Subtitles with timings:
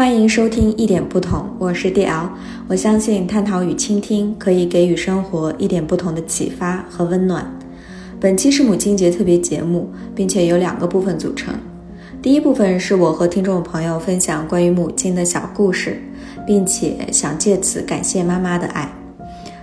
[0.00, 2.30] 欢迎收听一点不同，我是 D.L。
[2.68, 7.46] 我相信探讨与倾听可以给予生活一点不同的启发和温暖。
[8.18, 11.52] 本期是母亲节特别节目，并且由两个部分组成。
[12.22, 16.00] 第一部分是我和听众朋友分享关于母亲的小故事，
[16.46, 18.90] 并且想借此感谢妈妈的爱。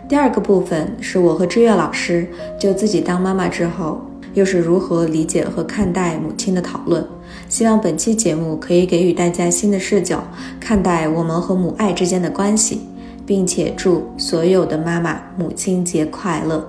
[0.08, 2.28] 第二个部分是我和知月老师
[2.60, 4.00] 就自己当妈妈之后。
[4.34, 7.04] 又是如何理解和看待母亲的讨论？
[7.50, 10.22] 希望本期节目可以给予大家新的视角，
[10.60, 12.82] 看待我们和母爱之间的关系，
[13.26, 16.68] 并且祝所有的妈妈母亲节快乐。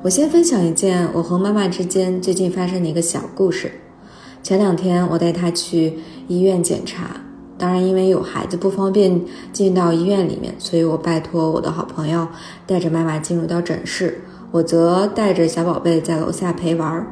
[0.00, 3.70] 我先分享一件我和妈妈之间最近发生的一个小故事。
[4.42, 7.16] 前两天我带她去医院检查，
[7.58, 9.20] 当然因为有孩子不方便
[9.52, 12.28] 进到医院里面，所以我拜托我的好朋友
[12.66, 14.22] 带着妈妈进入到诊室，
[14.52, 17.06] 我则带着小宝贝在楼下陪玩。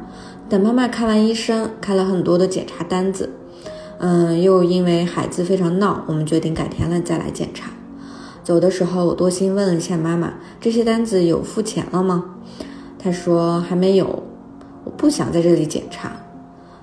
[0.47, 3.31] 等妈妈看完医生，开了很多的检查单子，
[3.97, 7.71] 嗯，又因为孩子非常闹，我们决定改天了再来检查。
[8.43, 12.23] 走的时候，我多心问了一下妈妈：“这些单子有付钱了吗？”
[12.97, 14.23] 她说：“还没有，
[14.85, 16.11] 我不想在这里检查。”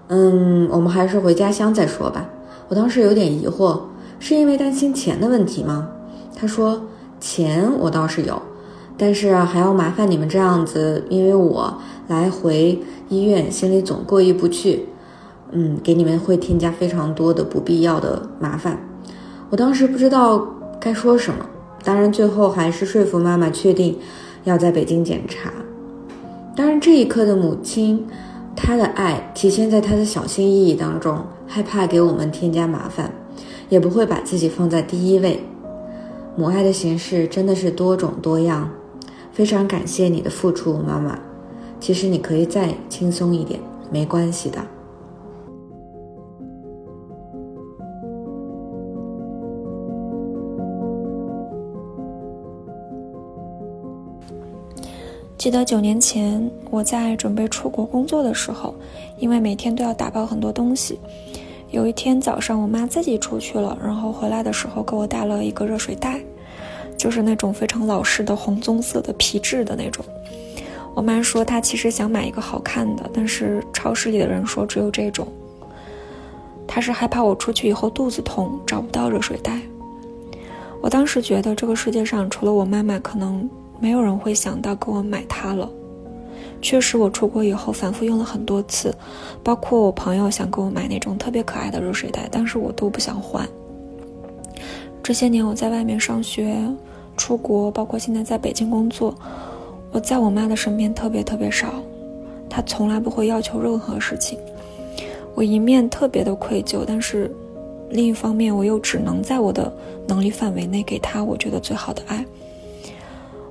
[0.08, 2.28] 嗯，我们还是回家乡再说吧。
[2.69, 3.80] 我当时有点疑惑，
[4.19, 5.88] 是因为担心钱的问题吗？
[6.36, 6.83] 他说
[7.20, 8.41] 钱我倒是有，
[8.98, 14.86] 但是还要麻烦你们这样子，因为我来回医院心里总过意不去。
[15.52, 18.78] 嗯，给你们会添加非常多的不必要的麻烦。
[19.48, 20.47] 我当时不知道
[20.78, 21.47] 该说什么，
[21.82, 23.97] 当然最后还是说服妈妈确定
[24.44, 25.50] 要在北京检查。
[26.55, 28.06] 当然这一刻的母亲。
[28.56, 33.12] 他的爱体现在他的小心翼翼当中，害怕给我们添加麻烦，
[33.69, 35.44] 也不会把自己放在第一位。
[36.36, 38.70] 母爱的形式真的是多种多样，
[39.32, 41.19] 非常感谢你的付出，妈妈。
[41.78, 43.60] 其实你可以再轻松一点，
[43.91, 44.59] 没关系的。
[55.44, 58.75] 记得九年前我在准备出国工作的时候，
[59.19, 60.99] 因为每天都要打包很多东西。
[61.71, 66.19] 有一天早上，我妈自己出去了，然后回来的时候给我带了一个热水袋，
[66.97, 70.03] 就是那种非常老式的红棕色的皮质的那种。
[70.94, 75.28] 我妈说她其实想买一个好看的，但是超市里的人说只有这种。
[76.66, 79.61] 她是害怕我出去以后肚子痛找不到热水袋。
[80.81, 83.47] 我当时觉得这个世界上除了我妈妈，可能。
[83.81, 85.69] 没有人会想到给我买它了。
[86.62, 88.95] 确实，我出国以后反复用了很多次，
[89.43, 93.47] 包括我朋友想给我买那种特别可爱的热水袋，但是我都不想换。
[95.03, 96.57] 这些年我在外面上学、
[97.19, 99.15] 出国，包括现在在北京工作，
[99.93, 101.75] 我在我妈的身边特别特别少，
[102.49, 104.39] 她从来不会要求任何事情。
[105.35, 107.31] 我一面特别的愧疚，但是
[107.91, 109.71] 另一方面我又只能在我的
[110.09, 112.25] 能力范围内给她我觉得最好的爱。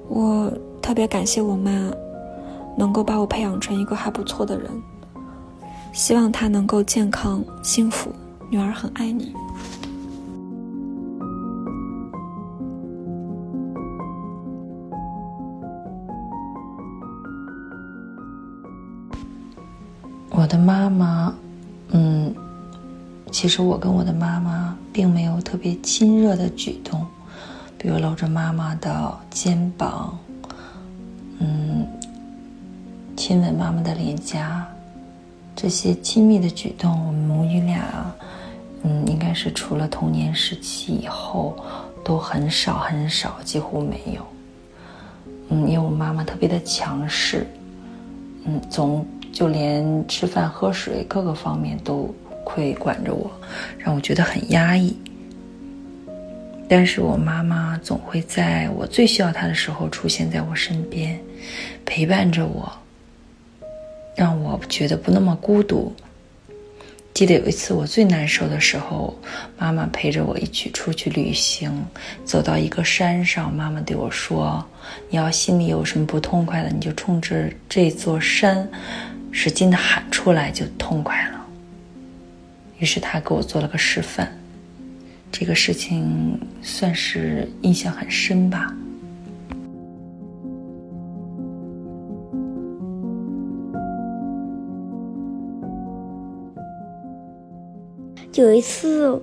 [0.07, 1.91] 我特别感谢我妈，
[2.77, 4.69] 能够把我培养成一个还不错的人。
[5.91, 8.11] 希望她能够健康幸福，
[8.49, 9.33] 女儿很爱你。
[20.35, 21.33] 我的妈妈，
[21.91, 22.33] 嗯，
[23.31, 27.05] 其实我跟我的妈妈并没有特别亲热的举动。
[27.83, 30.17] 比如搂着妈妈的肩膀，
[31.39, 31.85] 嗯，
[33.17, 34.65] 亲吻妈妈的脸颊，
[35.53, 37.83] 这些亲密的举动，我们母女俩，
[38.83, 41.57] 嗯，应该是除了童年时期以后，
[42.05, 44.25] 都很少很少，几乎没有。
[45.49, 47.45] 嗯，因为我妈妈特别的强势，
[48.45, 53.29] 嗯，总就连吃饭喝水各个方面都会管着我，
[53.77, 54.95] 让我觉得很压抑。
[56.67, 61.19] 但是我妈妈总会在我最需要她的时候出现在我身边，
[61.85, 62.71] 陪伴着我，
[64.15, 65.93] 让我觉得不那么孤独。
[67.13, 69.15] 记得有一次我最难受的时候，
[69.55, 71.71] 妈妈陪着我一起出去旅行，
[72.25, 74.65] 走到一个山上，妈妈对我说
[75.11, 78.67] ：“你要心里有什么不痛快的，你就冲着这座山
[79.31, 81.45] 使劲的喊出来，就痛快了。”
[82.79, 84.35] 于是她给我做了个示范。
[85.35, 88.71] 这个事情算是印象很深吧。
[98.35, 99.19] 有一次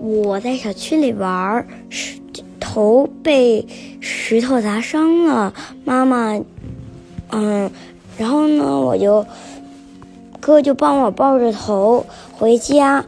[0.00, 2.18] 我在小区里玩，石
[2.58, 3.66] 头被
[4.00, 5.52] 石头砸伤了，
[5.84, 6.40] 妈妈，
[7.30, 7.70] 嗯，
[8.16, 9.24] 然后呢，我就
[10.40, 13.04] 哥就帮我抱着头回家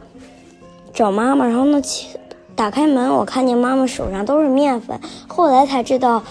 [0.93, 1.81] 找妈妈，然后呢，
[2.55, 4.97] 打开门，我看见妈妈手上都是面粉，
[5.27, 6.23] 后来才知道，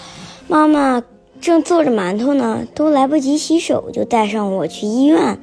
[0.47, 1.03] 妈妈
[1.39, 5.37] 正做着馒头呢，都来不及洗手，就带上我去医院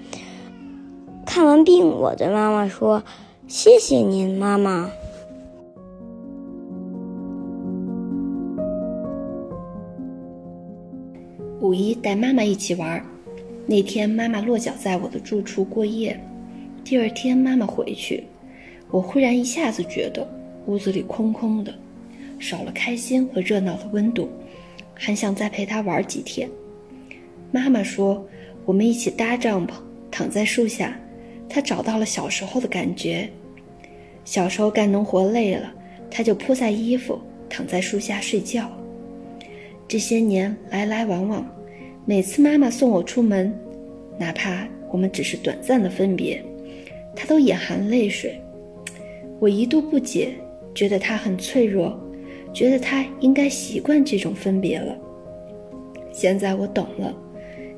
[1.25, 1.89] 看完病。
[1.89, 3.05] 我对妈妈说
[3.47, 4.91] ：“谢谢您，妈妈。”
[11.61, 13.07] 五一带妈妈一起玩，
[13.67, 16.21] 那天妈妈落脚在我的住处过夜。
[16.83, 18.25] 第二天妈妈回去，
[18.91, 20.27] 我忽然一下子觉得
[20.67, 21.75] 屋子里空空的，
[22.39, 24.29] 少了开心和热闹的温度，
[24.95, 26.49] 还想再陪她玩几天。
[27.51, 28.27] 妈妈说，
[28.65, 29.73] 我们一起搭帐篷，
[30.11, 30.99] 躺在树下，
[31.49, 33.29] 她找到了小时候的感觉。
[34.25, 35.73] 小时候干农活累了，
[36.11, 38.71] 她就铺在衣服，躺在树下睡觉。
[39.89, 41.47] 这些年来来往往，
[42.07, 43.53] 每次妈妈送我出门，
[44.19, 46.43] 哪怕我们只是短暂的分别，
[47.15, 48.41] 她都眼含泪水。
[49.41, 50.35] 我一度不解，
[50.75, 51.99] 觉得他很脆弱，
[52.53, 54.97] 觉得他应该习惯这种分别了。
[56.13, 57.15] 现在我懂了，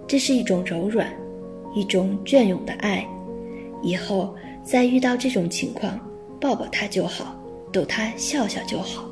[0.07, 1.09] 这是一种柔软，
[1.75, 3.07] 一种隽永的爱。
[3.83, 6.01] 以后再遇到这种情况，
[6.41, 7.37] 抱抱他就好，
[7.73, 9.09] 逗他笑笑就好。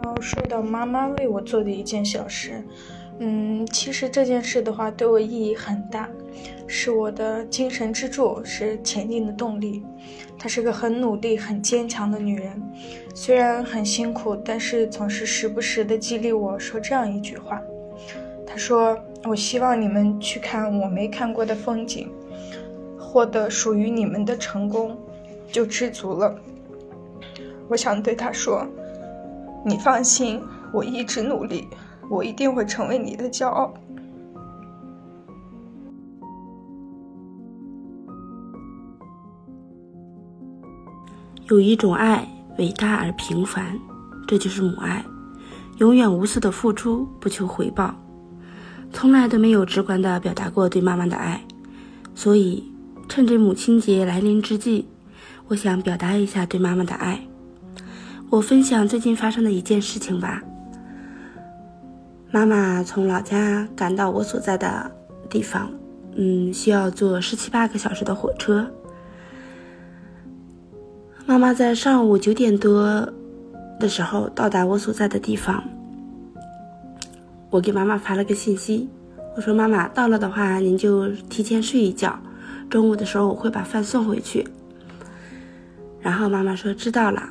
[0.00, 2.62] 然后说到妈妈为我做的一件小事，
[3.18, 6.08] 嗯，其实这件事的话对我意义很大，
[6.66, 9.84] 是我的精神支柱，是前进的动力。
[10.38, 12.60] 她是个很努力、很坚强的女人，
[13.14, 17.60] 虽然很辛苦，但是总是时不时的激励我说这样一句话
[18.44, 22.10] ：“她说，我希望你们去看我没看过的风景，
[22.98, 24.98] 获得属于你们的成功，
[25.52, 26.34] 就知足了。”
[27.68, 28.66] 我想对她说。
[29.64, 30.42] 你放心，
[30.72, 31.68] 我一直努力，
[32.12, 33.72] 我一定会成为你的骄傲。
[41.48, 42.28] 有一种爱
[42.58, 43.78] 伟大而平凡，
[44.28, 45.02] 这就是母爱，
[45.78, 47.94] 永远无私的付出，不求回报，
[48.92, 51.42] 从来都没有直观的表达过对妈妈的爱。
[52.14, 52.70] 所以，
[53.08, 54.86] 趁着母亲节来临之际，
[55.48, 57.26] 我想表达一下对妈妈的爱。
[58.28, 60.42] 我分享最近发生的一件事情吧。
[62.34, 64.90] 妈妈从老家赶到我所在的
[65.28, 65.70] 地方，
[66.16, 68.66] 嗯，需要坐十七八个小时的火车。
[71.26, 73.06] 妈妈在上午九点多
[73.78, 75.62] 的时候到达我所在的地方，
[77.50, 78.88] 我给妈妈发了个信息，
[79.36, 82.18] 我说：“妈妈到了的话，您就提前睡一觉，
[82.70, 84.48] 中午的时候我会把饭送回去。”
[86.00, 87.28] 然后妈妈说：“知道了。”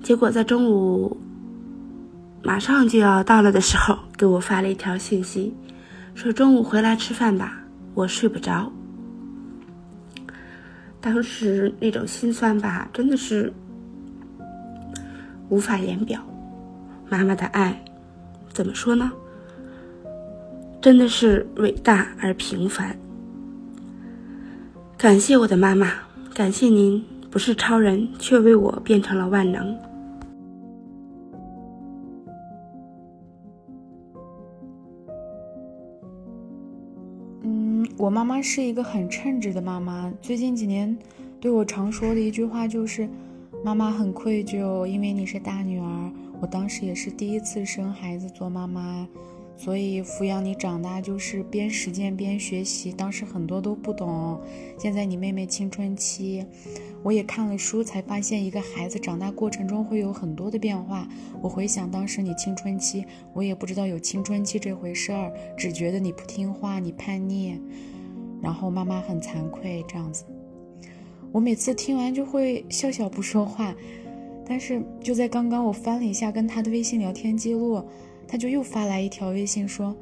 [0.00, 1.16] 结果在中午
[2.42, 5.54] 马上就要到了的时候，给我发了一条信息，
[6.14, 7.62] 说中午回来吃饭吧，
[7.94, 8.70] 我睡不着。
[11.00, 13.52] 当时那种心酸吧，真的是
[15.48, 16.20] 无法言表。
[17.08, 17.84] 妈妈的爱，
[18.52, 19.10] 怎么说呢？
[20.80, 22.96] 真的是伟大而平凡。
[24.96, 25.92] 感谢我的妈妈，
[26.34, 29.76] 感谢您，不是超人，却为我变成了万能。
[38.02, 40.12] 我妈妈是一个很称职的妈妈。
[40.20, 40.98] 最近几年，
[41.40, 43.08] 对我常说的一句话就是
[43.62, 46.12] ：“妈妈很愧疚，因为你是大女儿。
[46.40, 49.06] 我当时也是第一次生孩子做妈妈，
[49.56, 52.90] 所以抚养你长大就是边实践边学习。
[52.92, 54.40] 当时很多都不懂。
[54.76, 56.44] 现在你妹妹青春期，
[57.04, 61.06] 我也看了书才发现，一个孩子长大过程中会有很多的变化。
[61.40, 67.60] 我回想当时你青春期，我也不知道有青春期这回事儿，只觉得你不听话，你叛逆。”
[68.42, 70.24] 然后妈妈很惭愧，这样子，
[71.30, 73.74] 我每次听完就会笑笑不说话。
[74.44, 77.80] 但是就在刚刚，我翻了一下跟他的微信聊天记录，
[78.26, 79.96] 他就又发来一条微信说：“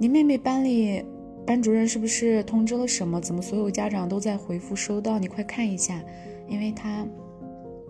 [0.00, 1.04] 你妹妹班里
[1.46, 3.20] 班主任是不是通知了什么？
[3.20, 5.18] 怎么所有家长都在回复收到？
[5.18, 6.02] 你快看一下，
[6.48, 7.06] 因为他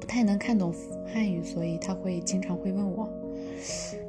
[0.01, 0.75] 不太能看懂
[1.07, 3.09] 汉语，所以他会经常会问我。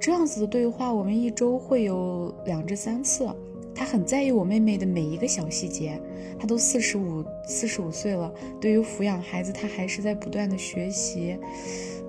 [0.01, 3.29] 这样子的对话，我们一周会有两至三次。”
[3.75, 6.01] 他很在意我妹妹的每一个小细节，
[6.39, 11.37] 他都四十五四十五岁了，对于抚养孩子，他还是在不断的学习。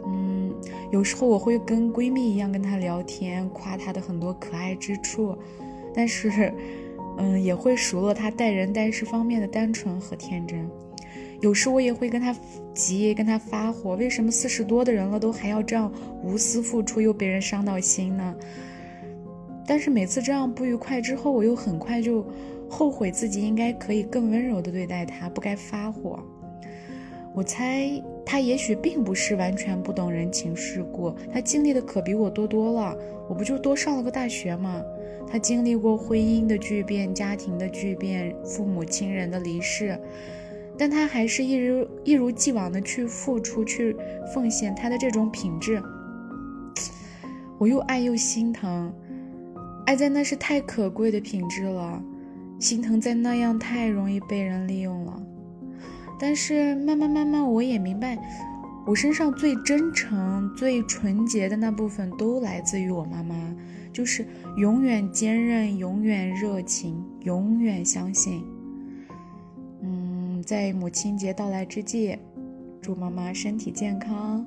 [0.07, 0.55] 嗯，
[0.93, 5.37] 有时候我会跟闺蜜一样跟他聊天，夸他的很多可爱之处，
[5.93, 6.53] 但是
[7.19, 10.71] 嗯，也会数落他待人待事方面的单纯和天真。
[11.41, 12.35] 有时我也会跟他
[12.73, 15.93] 急，跟他发火，为什么四十多的人了都还要这样
[16.23, 18.35] 无私付出，又被人伤到心呢？
[19.67, 22.25] 但是每次这样不愉快之后，我又很快就
[22.69, 26.19] 后悔自己应该可以更温柔的对待他，不该发火。
[27.35, 32.97] 我猜他也许并不是完全不懂人情世故，他经历的可比我多多了。
[33.29, 34.83] 我不就多上了个大学吗？
[35.29, 39.99] 他经历过婚姻的巨变、家庭的巨变、父母亲人的离世。
[40.79, 43.97] 但他还是一如一如既往的去付出、去
[44.33, 45.83] 奉献，他的这种品质，
[47.59, 48.93] 我又爱又心疼。
[49.87, 52.03] 爱在那是太可贵的品质了，
[52.59, 55.23] 心疼在那样太容易被人利用了。
[56.19, 58.19] 但是慢慢慢慢，我也明白，
[58.85, 63.35] 我身上最真诚、最纯洁的那部分，都来自于我妈妈，
[63.93, 64.27] 就是
[64.57, 68.43] 永远坚韧、永远热情、永远相信。
[69.83, 72.19] 嗯在母亲节到来之际，
[72.83, 74.45] 祝妈妈身体健康。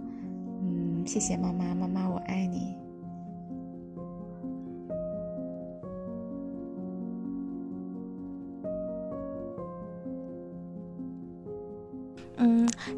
[0.62, 1.88] 嗯，谢谢妈妈，妈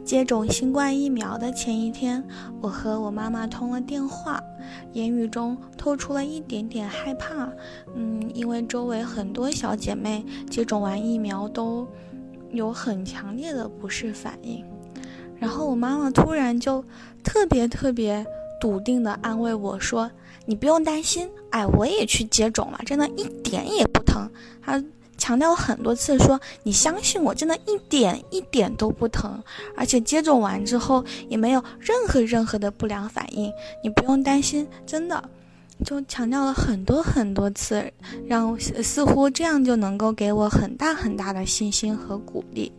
[0.03, 2.23] 接种新冠疫苗的前一天，
[2.61, 4.41] 我和我妈妈通了电话，
[4.93, 7.49] 言语中透出了一点点害怕。
[7.95, 11.87] 嗯，因为周围很多小姐妹接种完疫苗都。
[12.53, 14.61] 有很强烈的不适反应，
[15.39, 16.83] 然后我妈妈突然就
[17.23, 18.25] 特别特别
[18.59, 20.11] 笃定的安慰我说
[20.45, 24.29] ：“你不用担心，哎，我也去接种了，真的一点也不疼。”
[24.61, 24.83] 她
[25.21, 29.39] 强调很多次说：“你相信我，真的一点一点都不疼，
[29.77, 35.23] 而且接种完之后也没有任何任何的不良反应，你不用担心，真的。”
[35.85, 37.91] 就强调了很多很多次，
[38.27, 42.71] 让似乎这样就能够给我很大很大的信心和鼓励。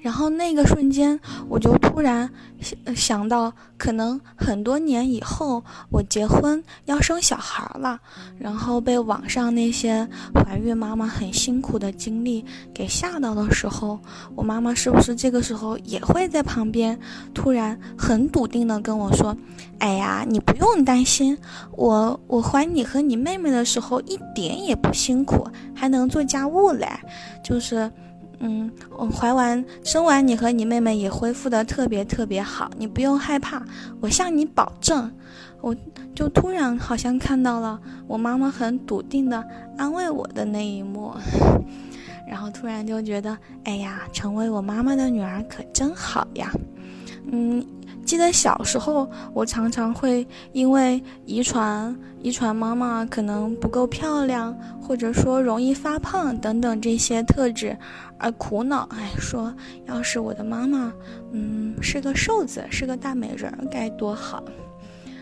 [0.00, 7.98] 然后那个瞬间，我就突然想想到，可能很多年以后，我结婚要生小孩了，
[8.38, 13.98] 然后被网上那些怀孕妈妈很辛苦的经历给吓到的时候，
[14.36, 16.96] 我妈妈是不是这个时候也会在旁边
[17.34, 19.36] 突然很笃定的跟我说
[19.80, 21.36] ：“哎呀，你不用担心，
[21.72, 26.88] 我我怀你和你妹妹的时候一点也不辛苦，还能做家务嘞，
[27.42, 27.90] 就是。”
[28.38, 33.62] 嗯，我怀完生完，你和你妹妹也恢复的特别特别好，你不用害怕，
[34.00, 35.10] 我向你保证。
[35.60, 35.74] 我
[36.14, 39.42] 就突然好像看到了我妈妈很笃定的
[39.76, 41.12] 安慰我的那一幕，
[42.28, 46.52] 然后突然就觉得，哎呀，成为我妈妈的女儿可真好呀。
[47.32, 47.66] 嗯。
[48.06, 57.76] 记得小时候，我常常会因为遗传、遗传妈妈可能不够漂亮，或者说容易发胖等等这些特质
[58.16, 58.88] 而苦恼。
[58.92, 59.52] 哎，说
[59.86, 60.92] 要是我的妈妈，
[61.32, 64.42] 嗯，是个瘦子，是个大美人，该多好。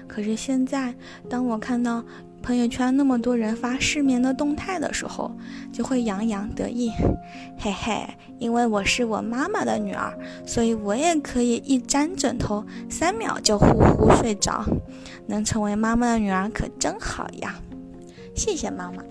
[0.06, 0.94] 可是现在，
[1.28, 2.04] 当我看到。
[2.44, 5.34] 朋友圈那么多人发失眠的动态的时候，
[5.72, 6.90] 就会洋洋得意，
[7.58, 8.06] 嘿嘿，
[8.38, 10.12] 因为我是我妈妈的女儿，
[10.44, 14.62] 所以我也可以一沾枕头，三秒就呼呼睡着。
[15.26, 17.58] 能成为妈妈的女儿可真好呀！
[18.34, 19.02] 谢谢妈妈。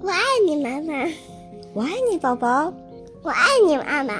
[0.00, 1.33] 我爱你，妈妈。
[1.74, 2.72] 我爱你，宝宝。
[3.20, 4.14] 我爱你，妈妈。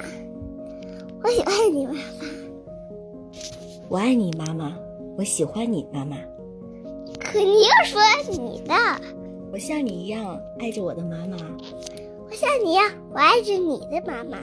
[1.23, 1.99] 我喜欢你，妈妈。
[3.87, 4.77] 我爱你，妈妈。
[5.17, 6.17] 我喜欢你，妈妈。
[7.17, 8.73] 可你又说你的。
[9.53, 11.37] 我像你一样爱着我的妈妈。
[12.29, 14.37] 我像你一样，我爱着你的妈妈。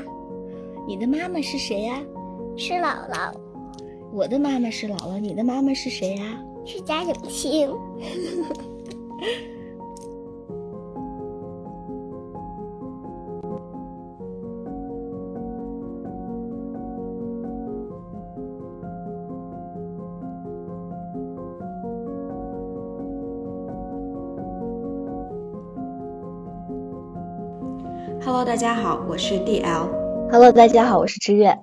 [0.89, 2.03] 你的妈妈是谁呀？
[2.57, 3.31] 是姥姥。
[4.11, 6.43] 我的妈妈是姥姥，你的妈妈是谁呀？
[6.65, 7.71] 是贾永清。
[28.43, 29.89] Hello，大家好，我是 DL。
[30.29, 31.57] Hello，大家好，我是知月。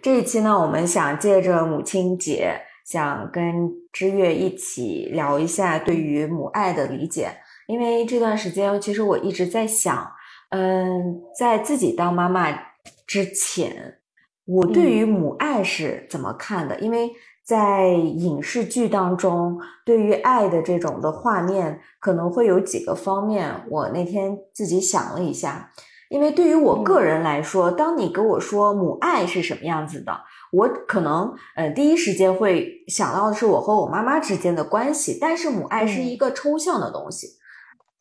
[0.00, 7.28] 这一期呢，我们想借着母亲节，想跟知月一起聊一下对于母爱的理解。
[7.66, 10.08] 因为这段时间，其实我一直在想，
[10.50, 12.56] 嗯，在自己当妈妈
[13.04, 13.98] 之前，
[14.44, 16.78] 我对于母爱是怎么看的？
[16.78, 17.10] 因为
[17.44, 23.52] 在影视剧当中，对于爱的这种的画面，可能会有几个方面。
[23.68, 25.68] 我那天自己想了一下。
[26.12, 30.12] 因为对于我个人来说，当你跟我说母爱是什么样子的，
[30.52, 37.26] 我可能呃第一时间会想到的是我和我妈妈之间的关系，但是母爱是一个抽象的东西。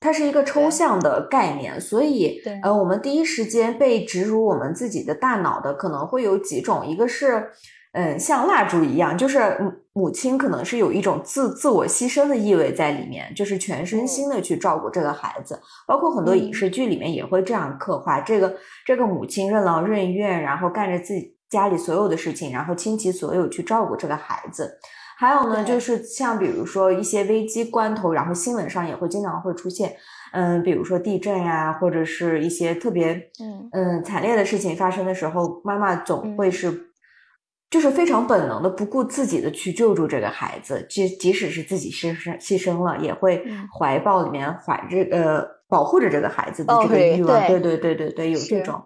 [0.03, 7.51] 它是一个抽象的概念，所以呃，我们第一时间被植入我们自己的大脑的可能会有几种，一个是
[7.93, 18.55] 嗯，像蜡烛一样，就是母母亲可能是有一种自自我牺牲的意味在里面，就是全身心的去照顾这个孩子，包括很多影视剧里面也会这样刻画这个
[18.85, 24.79] 这个母亲任劳任怨，然后干着自己家里所有的事情，然后倾其所有去照顾这个孩子。
[25.17, 29.95] 还有呢，就是像比如说一些危机关头，然后新闻上也会经常会出现，
[30.31, 33.69] 嗯，比如说地震呀，或者是一些特别嗯。
[33.73, 36.90] 嗯惨烈的事情发生的时候，妈妈总会是，
[37.71, 43.43] 就是非常本能的不顾自己的去救助这个孩子，即即使是自己牺牲牺牲了，也会
[43.79, 47.59] 怀抱里面怀着呃保护着这个孩子的这个欲望，对。
[47.61, 48.79] 对对对对，有这种。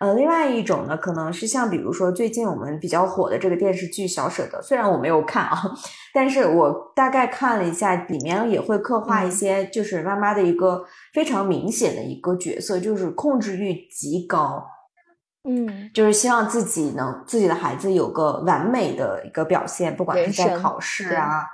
[0.00, 5.62] 呃，另外一种呢，可能是像比如说最近我们比较火的这个电视剧《小舍得》，虽然我没有看啊，
[6.12, 10.84] 但是我大概看了一下，里面也会刻画一些，就是妈妈的一个
[11.14, 14.66] 非常明显的一个角色，就是控制欲极高，
[15.48, 21.44] 嗯，就是希望自己能自己的孩子有个完美的一个表现，不管是在考试啊，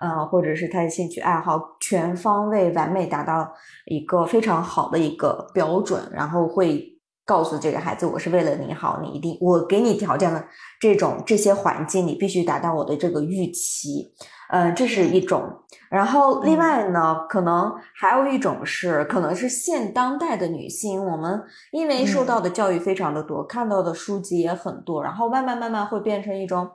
[0.00, 3.52] 呃，或者是他的兴趣爱好，全方位完美达到
[3.86, 6.94] 一个非常好的一个标准，然后会。
[7.28, 10.42] 告诉这个孩子，我是为了你好，你一定我给你条件的
[10.80, 14.10] 这种这些环境，你必须达到我的这个预期，
[14.50, 15.50] 嗯，这是一种。
[15.90, 26.68] 然后另外呢，可能还有一种是，可能是现当代的女性，我们因为受到的教育非常的多，看到的书籍也很多，然后慢慢慢慢会变成一种。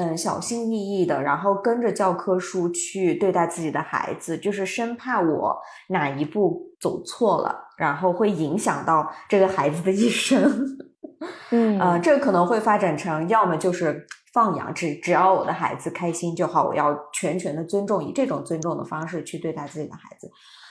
[0.00, 5.58] 嗯，小心翼翼的，然后跟着教科书去对待自己的孩子，就是生怕我
[5.88, 10.78] 哪一步走错了，然后会影响到这个孩子的一生。
[11.50, 20.28] 嗯，呃，这可能会发展成，要么就是放养，只只要我的孩子开心就好，我要全权的尊重，以这种尊重的方式去对待自己的孩子；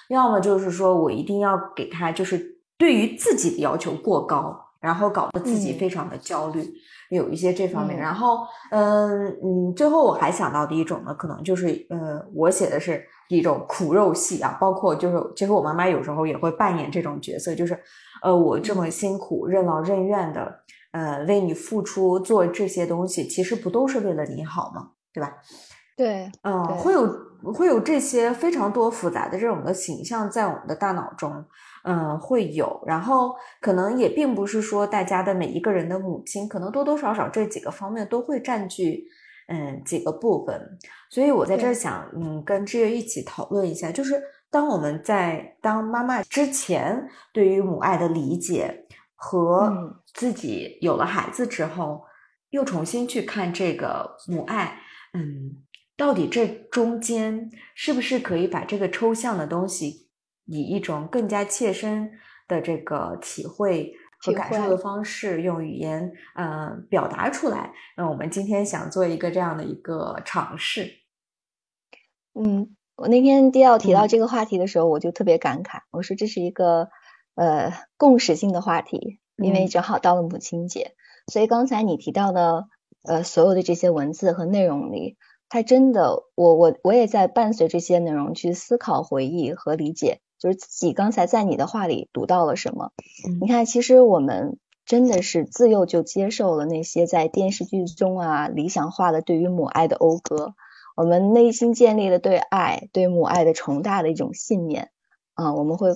[0.10, 4.64] 要么就是说我一定要给他，就是对于自己的要求过高。
[4.80, 6.64] 然后搞得自己非常的焦虑，
[7.10, 8.00] 有一些这方面。
[8.00, 17.78] 然后，嗯嗯，最后我还想到的一种呢，可能就是，呃，我写的是一种苦肉戏啊，包括就是，其实我妈妈有时候也会扮演这种角色，就是，
[18.22, 20.60] 呃，我这么辛苦、任劳任怨的，
[20.92, 24.92] 呃，为你付出做这些东西，其实不都是为了你好吗？
[25.14, 25.34] 对吧？
[25.96, 27.08] 对，嗯，会有
[27.54, 31.44] 会有这些非常多复杂的这种的形象在我们的大脑中。
[31.84, 39.06] 嗯，会有，然后可能也并不是说大家的每一个人的母亲，可能多多少少这几个方面都会占据，
[39.48, 40.78] 嗯，几个部分。
[41.10, 44.22] 所以我在这儿想，嗯，跟志月一起讨论一下，就是
[44.52, 48.86] 当我们在当妈妈之前，对于母爱的理解
[49.18, 52.06] 和自己有了孩子之后，
[52.52, 54.80] 又重新去看这个母爱，
[55.14, 55.64] 嗯，
[55.98, 60.08] 到底这中间是不是可以把这个抽象的东西。
[60.50, 62.10] 以一种更加切身
[62.48, 67.74] 的这个体会和感受的方式，用语言呃表达出来。
[67.98, 70.90] 那我们今天想做一个这样的一个尝试。
[72.34, 76.88] 嗯，我那天第二提到这个话题的时候，我就特别感慨，我说这是一个
[77.38, 80.92] 呃共识性的话题，因为正好到了母亲节，
[81.32, 82.66] 所以刚才你提到的
[83.04, 85.16] 呃所有的这些文字和内容里，
[85.48, 90.20] 它真的，我我我也在伴随这些内容去思考、回忆和理解。
[90.40, 92.92] 就是自己刚才在你的话里读到了什么？
[93.42, 100.54] 你看，其实我们真的是自幼就接受了那些在电视剧中啊理想化的对于母爱的讴歌，
[100.96, 104.92] 我们内心建立了对爱、对母爱的崇大的一种信念
[105.34, 105.56] 啊。
[105.56, 105.96] 我们会，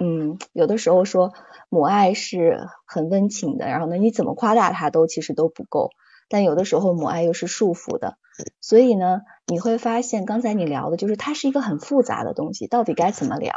[0.00, 1.32] 嗯，有的时候说
[1.68, 5.90] 母爱是很温情的，然后呢，你怎么夸大它都其实都不够。
[6.28, 8.16] 但有的时候母爱又是束缚的，
[8.60, 13.52] 所以呢，你会发现刚才你聊的就是它是一个很复杂的东西，到底该怎么聊？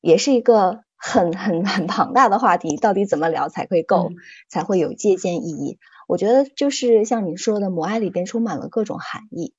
[0.00, 4.10] 也是一个很很很庞大的话题，到底怎么聊才会够，
[4.50, 5.78] 才会有借鉴意义？
[6.06, 9.54] 我觉得就是像你说的，母爱里边充满了各种含义，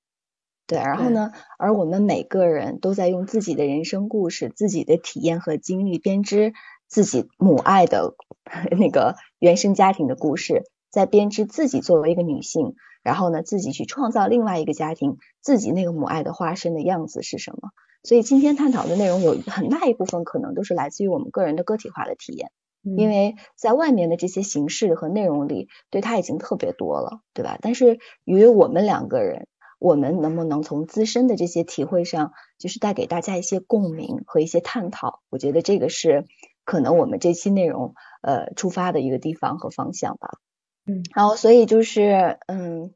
[0.68, 0.80] 对。
[0.80, 6.54] 然后呢，而我们每个人都在用自己的人生故事、自己的体验和经历编织
[6.88, 8.16] 自己母爱的
[8.78, 17.70] 那个原生家庭的故事，在编织自己作为一个女性，然后呢，自己去创造另外一个家庭，自己那个母爱的化身的样子是什么？
[18.04, 22.52] 所以今天探讨的内容有很大一部分可能都是来自于我们个人的个体化的体验，
[22.98, 27.58] 因为在外面的这些形式和内容里，对他已经特别多了，对吧？
[27.62, 29.48] 但是与我们两个人，
[29.84, 35.20] 我们能不能从自身的这些体会上，就是带给大家一些共鸣和一些探讨？
[35.30, 36.26] 我觉得这个是
[36.64, 40.38] 可能我们这期内容呃出发的一个地方和方向吧。
[40.86, 42.94] 嗯，然后所以就是嗯，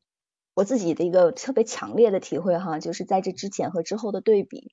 [0.53, 4.71] 我自己的一个特别强烈的体会哈，就是在这之前和之后的对比。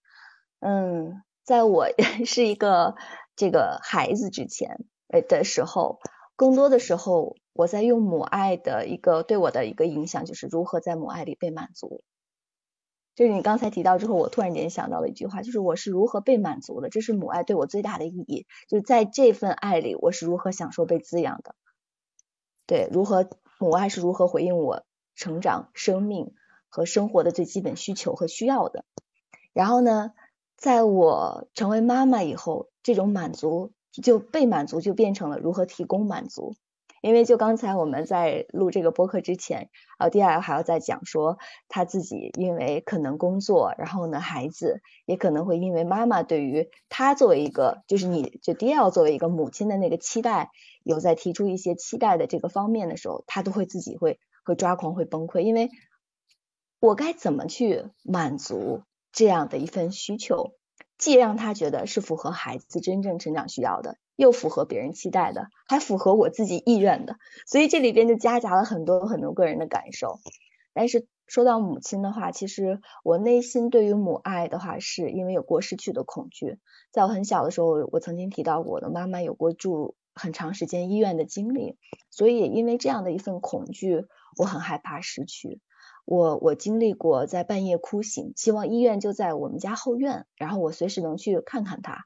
[0.60, 1.88] 嗯，在我
[2.24, 2.94] 是一个
[3.34, 5.98] 这个孩子之前呃的时候，
[6.36, 12.02] 更多的时候我在用母爱的一个对我的一个影响，就是如何在母爱里被满足。
[13.14, 18.46] 就是你刚才提到之后，我突然间想到了一句话，就是我是如何被满足的，这是母爱对我最大的意义。
[18.68, 21.54] 就是在这份爱里，我是如何享受被滋养的。
[22.66, 23.28] 对，如何
[23.60, 26.34] 母爱是如何回应我成长、生命
[26.68, 28.84] 和生活的最基本需求和需要的。
[29.52, 30.10] 然后呢，
[30.56, 33.70] 在我成为妈妈以后，这种满足
[34.02, 36.54] 就被满足就变成了如何提供满足。
[37.00, 41.36] 因为就刚才我们在录这个播客之前，呃，第二还要再讲说
[41.68, 50.50] 他自己因为可能工作，然后呢，孩子也可能会因为妈妈对于他作为一个，就是你就第二作为一个母亲的那个期待，
[50.82, 55.68] 有在提出一些期待的这个方面的时候，他都会自己会会抓狂会崩溃，因为
[56.80, 58.80] 我该怎么去满足
[59.12, 60.54] 这样的一份需求，
[60.98, 63.96] 既让他觉得是符合孩子真正成长需要的。
[64.16, 67.16] 又符合别人期待的，还符合我自己意愿的，
[67.48, 70.20] 所以这里边就夹杂了很多很多个人的感受。
[70.72, 76.60] 但是说到母亲的话，其实我内心对于母爱的话，是因为有过失去的恐惧。
[76.92, 81.76] 在我很小的时候，我曾经提到过，我的妈妈有过住很长时间医院的经历，
[82.08, 84.04] 所以因为这样的一份恐惧，
[84.36, 85.60] 我很害怕失去。
[86.04, 92.04] 我我经历过在半夜哭醒，希望医院就在我们家后院，然后我随时能去看看他。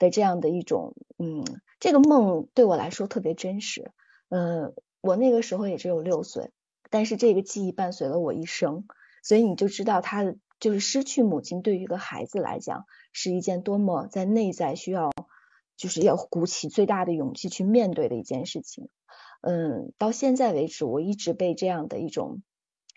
[0.00, 1.42] 的这样的一种，嗯，
[1.80, 3.90] 这个梦对我来说特别真实，
[4.28, 6.52] 嗯，我那个时候也只有六岁，
[6.88, 8.86] 但是这个记忆伴随了我一生，
[9.24, 15.10] 所以你就知道，他就是失去母亲对于一个孩子来讲是一件多么在内在需要，
[15.76, 18.88] 就是要鼓起最大的勇气去面对的一件事情，
[19.40, 22.40] 嗯，到现在为止，我一直被这样的一种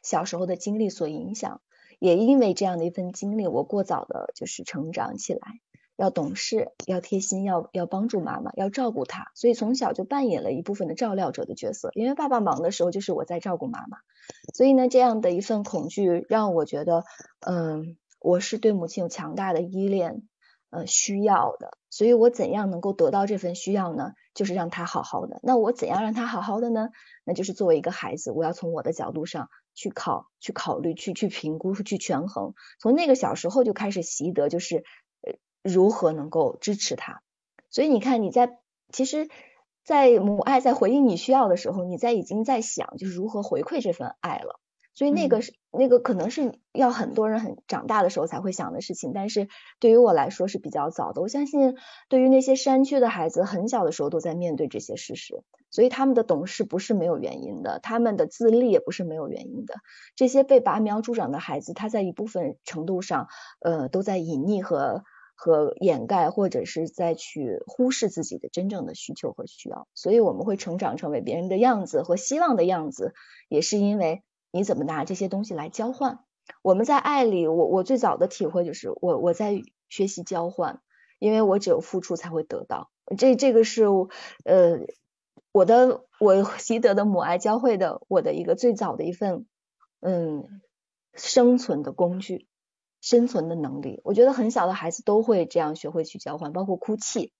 [0.01, 1.61] 小时候的经历所影响，
[1.99, 5.41] 也因为这样的一份经历，我过早的就是成长起来。
[5.97, 11.91] 要懂事，要贴心，要要帮助妈妈，要照顾她，所以从小就扮演了一部分的照料者的角色。
[11.93, 13.99] 因为爸爸忙的时候，就是我在照顾妈妈，
[14.55, 17.03] 所以呢，这样的一份恐惧让我觉得，
[17.41, 20.23] 嗯，我是对母亲有强大的依恋，
[20.71, 21.77] 呃，需要的。
[21.91, 24.13] 所以我怎样能够得到这份需要呢？
[24.33, 25.39] 就是让他好好的。
[25.43, 26.89] 那我怎样让他好好的呢？
[27.23, 32.53] 那就是作为一个孩子，我要从我的角度上去考，去考虑，去去评估，去权衡。
[32.79, 34.83] 从那个小时候就开始习得，就是。
[35.63, 37.21] 如何能够支持他？
[37.69, 38.57] 所以你看，你在
[38.91, 39.29] 其实，
[39.83, 44.59] 在母爱在回应你需要的时候，你在已经在想，就是如何回馈这份爱了。
[44.93, 49.47] 所以那个是那个可能是要很多人很长大的时候才会想的事情，但是
[49.79, 51.21] 对于我来说是比较早的。
[51.21, 51.75] 我相信，
[52.09, 59.75] 对于那些山区的孩子，很小的时候都在面对这些事实，所以他们的懂事不是没有原因的，他们的自立也不是没有原因的。
[60.15, 63.27] 这些被拔苗助长的孩子，他在一部分程度上，
[63.59, 65.03] 呃，都在隐匿和。
[65.43, 73.15] 和掩盖，或者是在去忽视自己的真正的需求和需要，所以我们会成长成为别人的样子和希望的样子，
[73.49, 74.21] 也是因为
[74.51, 76.19] 你怎么拿这些东西来交换。
[76.61, 80.81] 我们在爱里，我我最早的体会就是我我在学习交换，
[81.19, 82.91] 因为我只有付出才会得到。
[83.17, 83.85] 这这个是
[84.43, 84.79] 呃
[85.51, 89.45] 我的我习得的母爱教会的我的一个最早的一份
[90.01, 90.61] 嗯
[91.13, 92.47] 生存的工具。
[93.03, 97.33] 生存的能力，我觉得很小的孩子都会这样学会去交换，包括哭泣。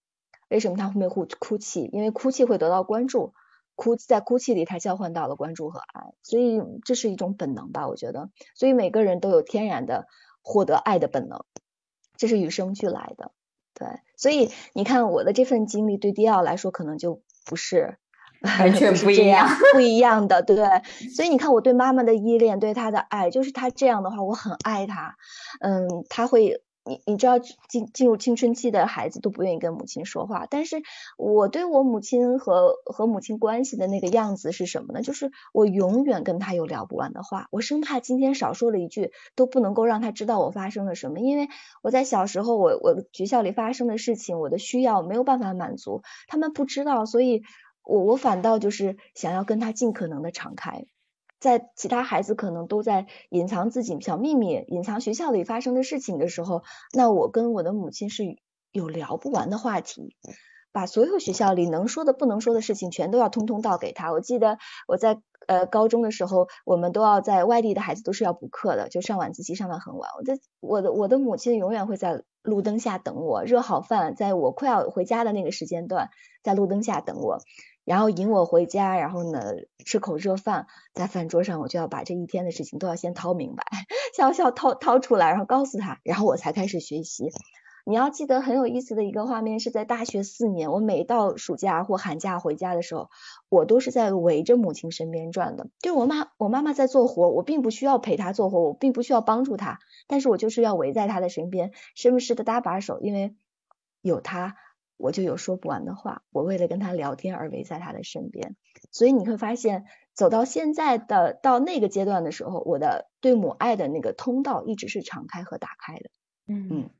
[0.48, 1.88] 为什么他会哭哭泣？
[1.92, 3.32] 因为哭泣会得到关注，
[3.74, 7.88] 哭在哭泣里他交换到了关注和爱，所以这是一种本能吧？
[7.88, 10.06] 我觉得，所以每个人都有天然的
[10.42, 11.44] 获得爱的本能，
[12.16, 13.32] 这是与生俱来的。
[13.74, 17.98] 对，所以你看我的这份经历对迪奥来说可能就不是。
[18.58, 20.56] 完全不一样，不一样的，对。
[21.14, 25.14] 所以你看，我对妈妈的依恋，对她的爱，就是她这样的话，我很爱她。
[25.60, 30.82] 嗯，她会，你你知道，进进入青春期的孩子都不愿意跟母亲说话，但是
[31.16, 35.02] 我对我母亲和和母亲关系的那个样子是什么呢？
[35.02, 41.48] 就是我永远跟她有聊不完的话，我生怕今天少说了一句都不能够让她知道我发生了什么，因为
[41.82, 47.42] 我在小时候，我我学校里发生的事情，我的需要没有办法满足，他们不知道，所以。
[47.84, 50.86] 我我反倒就是想要跟他尽可能的敞开，
[51.42, 56.62] 在其他孩子可能都在隐藏自己小秘密、隐藏学校里发生的事情的时候，
[56.94, 58.36] 那我跟我的母亲是
[58.70, 60.14] 有聊不完的话题，
[60.70, 64.12] 把所有学校里能说的、不能说的事情全都要通通道给他。
[64.12, 70.10] 我记得我在呃高中的时候，我们都要在外地的孩子都是要补课的，就上晚自习上到很晚。
[70.16, 76.10] 我的我的我的母亲永远会在路灯下等我，热好饭，在我快要回家的那个时间段，
[76.44, 77.40] 在路灯下等我，
[77.84, 79.40] 然后引我回家，然后呢
[79.84, 83.64] 吃口热饭，在饭桌上我就要把这一天的事情都要先掏明白，
[84.16, 87.30] 笑笑掏掏出来，然后告诉他，然后我才开始学习。
[87.84, 93.10] 你要记得很有意思的一个画面，是在大学四年，我每到暑假或寒假回家的时候，
[93.48, 95.66] 我都是在围着母亲身边转的。
[95.80, 103.34] 就我妈，我妈妈在做活，我并不需要陪她做活，我并不需要帮助她，但是我就是要围在她的身边，时不时的搭把手，因为
[104.00, 104.54] 有她，
[105.02, 106.22] 我就有说不完的话。
[106.30, 108.54] 我为了跟他聊天而围在他的身边，
[108.92, 109.84] 所以你会发现，
[110.14, 116.10] 走到现在的到那个阶段的时候，我的对母爱的那个通道一直是敞开和打开的。
[116.46, 116.90] 嗯嗯。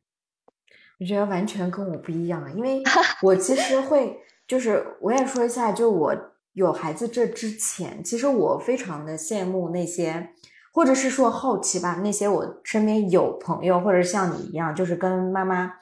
[0.99, 2.83] 我觉得完全跟我不一样，因为
[3.23, 6.15] 我其实会，就是我也说一下，就我
[6.53, 10.31] 有孩子这之前，其实我非常的羡慕那些，
[10.73, 15.73] 或者是说好奇吧，那些我身边有朋友，或者像你一样，就是跟妈妈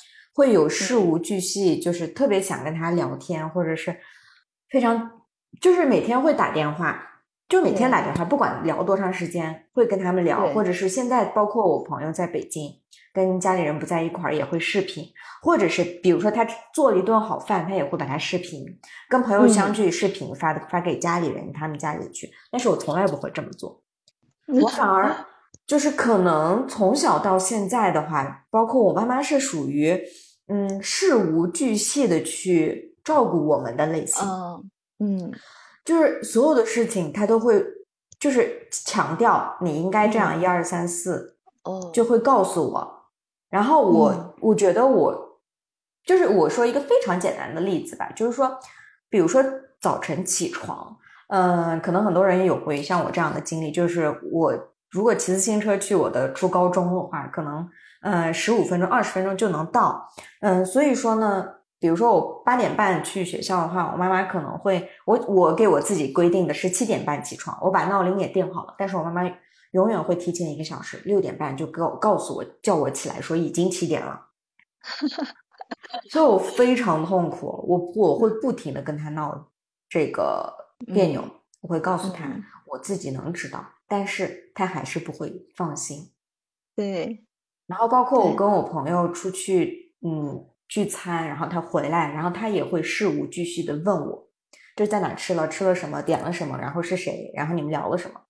[0.40, 3.94] 会有事无巨细，就是特别想跟他聊天，或者是
[4.70, 5.20] 非常，
[5.61, 6.98] 就是每天会打电话，
[7.46, 12.72] 就每天打电话，不管聊多长时间，会跟他们聊，或者是现在包括我朋友在北京。
[13.12, 15.05] 跟家里人不在一块儿也会视频，
[15.42, 18.64] 或者是比如说他做了一顿好饭，他也会把它视频，
[19.09, 22.31] 跟朋友相聚视频发的发给家里人他们家里去。
[22.53, 23.83] 但是我从来不会这么做，
[24.46, 25.12] 我反而
[25.66, 30.00] 就是可能从小到现在的话，包括我妈妈是属于
[30.50, 30.82] 嗯。
[30.82, 34.22] 事无巨细的去照顾我们的类型，
[34.98, 35.32] 嗯，
[35.84, 37.64] 就是所有的事情他都会
[38.18, 43.04] 就是强调你应该这样一二三四，哦，就会告诉我。
[43.48, 45.40] 然后我我觉得我
[46.04, 48.58] 就是我说一个非常简单的例子吧，就是说，
[49.08, 49.42] 比如说
[49.80, 50.96] 早晨起床，
[51.28, 54.52] 嗯，可能很多人也有会像我这样的经历，就是我
[54.90, 57.68] 如果骑自行车去我的初高中的话，可能
[58.00, 60.08] 嗯十五分钟、二十分钟就能到，
[60.40, 61.46] 嗯，所以说呢，
[61.78, 69.22] 比如说我八点半去学校的话，我妈妈可能会我我给我自己规定的是七点半起床，我把闹铃也定好了，但是我妈妈。
[69.72, 74.20] 永远会提前一个小时，六点半就告告诉我叫我起来，说已经七点了，
[76.10, 77.46] 所以我非常痛苦。
[77.68, 79.46] 我我会不停的跟他闹
[79.88, 80.52] 这个
[80.92, 81.22] 别扭，
[81.60, 82.24] 我会告诉他
[82.66, 86.10] 我自己能知道，但是他还是不会放心。
[86.74, 87.24] 对，
[87.70, 94.28] 然后包括我跟我朋友出去嗯聚餐，然后他回来，然后他也会事无巨细的问我，
[94.74, 98.22] 这在哪吃了，吃了什么，点了什么，然后是谁，然后你们聊了什么。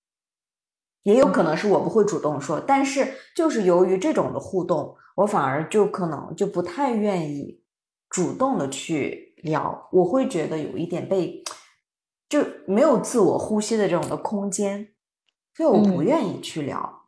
[1.04, 7.62] 也有可能是我不会主动说，但是就是由于这种的互动，我反而就可能就不太愿意
[8.10, 11.42] 主动的去聊，我会觉得有一点被
[12.28, 14.88] 就没有自我呼吸的这种的空间，
[15.56, 16.99] 所以我不愿意去聊。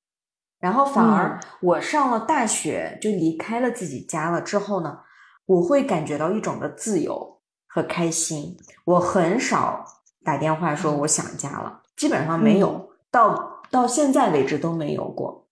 [0.62, 5.01] 然后反而我上了大学就离开了自己家了之后呢，
[5.44, 8.57] 我会感觉到一种的自由和开心。
[8.87, 9.85] 我很少
[10.25, 13.51] 打电话说我想家了，基本上没有到。
[13.72, 15.46] 到现在为止都没有过，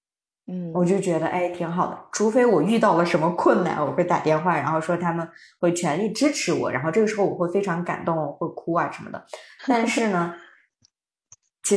[0.46, 5.26] 嗯，我就觉得哎挺好的，除非我遇到了什么困难，我会打电话，然后说他们
[5.58, 9.24] 会全力支持我，然后这个时候我会非常感动，我会哭啊什么的。
[9.66, 10.34] 但是呢，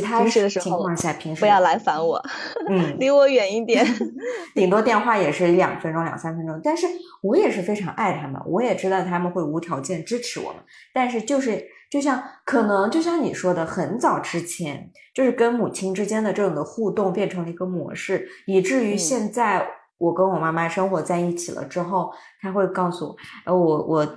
[0.00, 2.22] 他的情况下平时不要来烦我，
[2.68, 3.84] 嗯，离我远一点，
[4.54, 6.60] 顶多电话也是两分钟两三分钟。
[6.62, 6.86] 但是
[7.22, 10.56] 我也是非常爱他们，我也知道他们会无条件支持我们，
[10.92, 11.66] 但是就是。
[11.90, 19.64] 就像可能就像你说的，很早之前就是跟母亲之间的这种的互动变成了一个模式，以至于现在
[19.98, 24.08] 我跟我妈妈生活在一起了之后，她会告诉我，呃，我我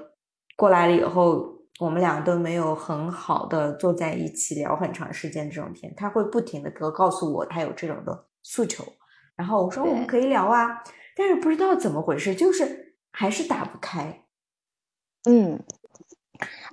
[0.56, 1.46] 过来了以后，
[1.80, 8.84] 我们俩都没有很好的坐在一起聊很长时间这种天，他会不停的告告诉我他有这种的诉求，
[9.36, 10.84] 然后我说我们可以聊啊，
[11.16, 14.24] 但是不知道怎么回事，就是还是打不开，
[15.30, 15.64] 嗯。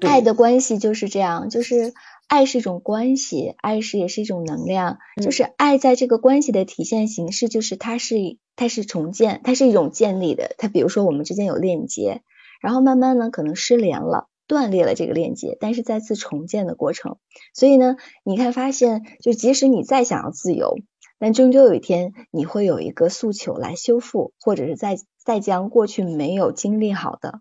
[0.02, 1.94] 爱的关系就是这样，就是
[2.26, 8.16] 爱是一种关系，爱是也是一种能量，就是爱在这个关系的体现形式，就是它是
[8.56, 10.54] 它是重建，它是一种建立的。
[10.58, 12.20] 它比如说我们之间有链接，
[12.60, 17.18] 然后慢慢呢可能失联了，断裂了这个链接，但是再次重建的过程。
[17.54, 20.78] 所以呢，你看发现，就即使你再想要自由，
[21.18, 27.40] 但终究有一天你会有一个诉求来修复，或者是再再将过去没有经历好的。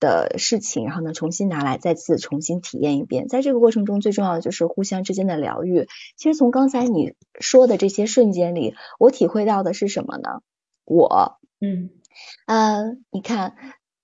[0.00, 3.26] 的事情，然后呢，重新拿来，再次重新体验一遍。
[3.26, 5.86] 在这个过程中，最重要的就是互相之间的疗愈。
[6.18, 10.42] 其实从刚才你说的这些瞬间里，我体会到的是什么呢？
[10.84, 11.88] 我，嗯，
[12.46, 13.54] 呃，你看，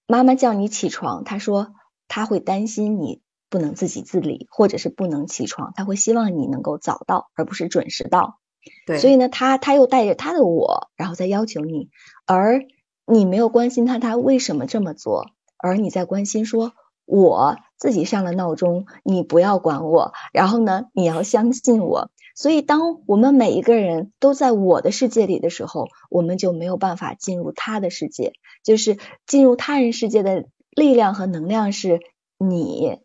[0.06, 1.74] 妈妈叫你起床，她说
[2.10, 8.38] 她会担心你不能自己自理，或者是不能起床，他会希望你能够早到，而不是准时到。
[8.84, 11.88] 对，所以呢，他他又带着他的我，然后再要求你，
[12.26, 12.60] 而
[13.06, 16.72] 你没有关心他，他为什么这么做，而你在关心说，
[17.06, 22.10] 我自己上了闹钟，你不要管我，然后呢，你要相信我。
[22.36, 28.32] 所以，当我们每一个人都在我的世界里的时候，我们就没有办法进入他的世界。
[28.62, 30.46] 就是进入他人世界的
[30.80, 32.00] 力量和能量是
[32.38, 33.00] 你，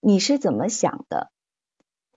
[0.00, 1.30] 你是怎么想的？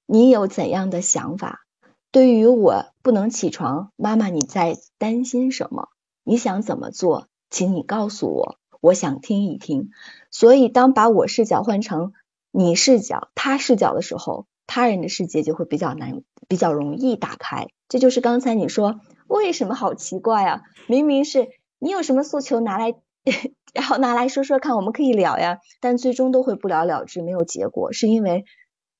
[0.05, 1.65] 你有怎样的想法？
[2.11, 5.89] 对于我不能起床，妈妈你在担心什么？
[6.23, 7.27] 你想怎么做？
[7.49, 9.89] 请你告诉我，我想听一听。
[10.31, 12.13] 所以，当把我视角换成
[12.49, 16.23] 你视角、他视角的时候，他人的世界就会比较难。
[16.47, 20.61] 比较容易打开，这就是刚才你说为什么好奇怪啊？
[20.87, 22.95] 明明是你有什么诉求拿来，
[23.73, 28.45] 然后拿来说说看，我们可以聊呀，但最终都会不了了之，没有结果，是因为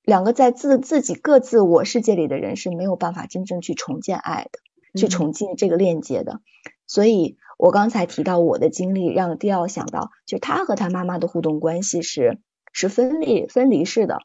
[0.03, 6.41] 两个在自自己各自我世界里的人是没有办法真正去重建爱的，去重建这个链接的。
[6.87, 12.39] 所以我刚才提到我的经历，让迪奥想到，就他和他妈妈的互动关系是
[12.71, 14.19] 是分离分离式的，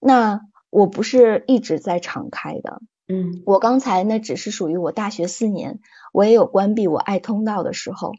[0.00, 0.40] 那。
[0.70, 5.80] 我不是一直在敞开的，嗯，我刚才那只是属于我大学四年，
[6.12, 8.12] 我也有关闭我爱通道的时候，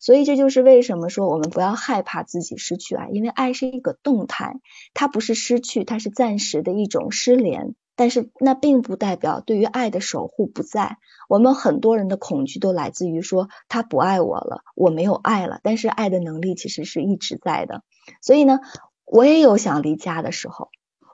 [0.00, 4.60] 所以这就是为什么说我们不要害怕自己失去爱，因为爱是一个动态，
[4.94, 10.98] 它不是失去，它是暂时的一种失联，但是那并不代表对于爱的守护不在。
[11.28, 17.82] 我们很多人的恐惧都来自于说他不爱我了，我没有爱了，但是爱的能力其实是一直在的。
[18.22, 18.60] 所以呢，
[19.04, 20.68] 我也有想离家的时候。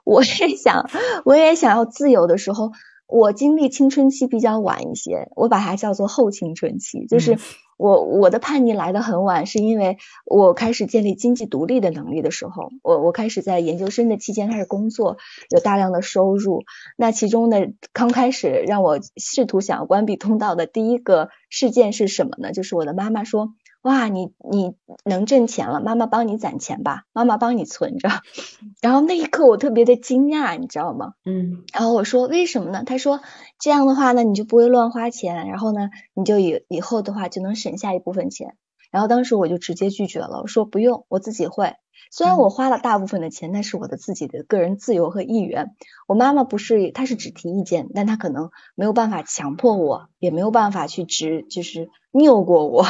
[0.05, 0.89] 我也想，
[1.23, 2.73] 我也想要自由的时候，
[3.07, 7.39] 我经历青春期比较晚一些，我把它叫做后青春期，就是
[7.83, 15.17] 我我的叛逆来的很晚，是因为我开始建立经济独立的能力的时候，我我开始在研究生的期间开始工作，
[15.49, 16.63] 有大量的收入，
[16.95, 17.57] 那其中呢
[17.91, 22.53] 刚开始让我试图想要关闭通道的第一个事件是什么呢？
[22.53, 23.53] 就是我的妈妈说。
[23.83, 28.09] 哇，你你能挣钱了，妈妈帮你攒钱吧，妈妈帮你存着。
[28.81, 31.13] 然后那一刻我特别的惊讶，你知道吗？
[31.25, 31.63] 嗯。
[31.73, 32.83] 然后我说为什么呢？
[32.85, 33.19] 他说
[33.59, 38.55] 这样的话呢，你就不会乱花钱，然后呢，你就以以后的话就能省下一部分钱。
[38.89, 41.73] 然后当时我就直接拒绝了，我说不用，我自己会。
[42.11, 45.71] 虽然我花了大部分的钱，但是我的自己的个人自由和意愿。
[46.07, 52.85] 我妈妈不是，她是只提意见，但她可能没有办法强迫我，也没有办法去直就是拗过我。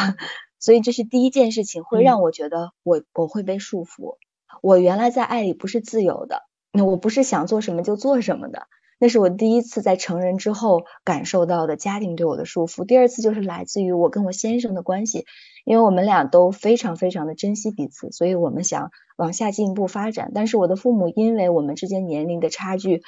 [0.63, 4.15] 所以这是第一件事情，会让我觉得我我会被束缚。
[4.61, 8.67] 我原来在爱里不是自由的，那我不是想做什么就做什么的。
[8.97, 12.85] 那是我第一次在成人之后感受到的家庭对我的束缚。
[12.85, 15.25] 第二次就是来自于我跟我先生的关系，
[15.65, 20.31] 因为我们俩都非常非常的珍惜彼此，所以我们想往下进一步发展。
[20.33, 23.01] 但是我的父母因为我们之间年龄的差距，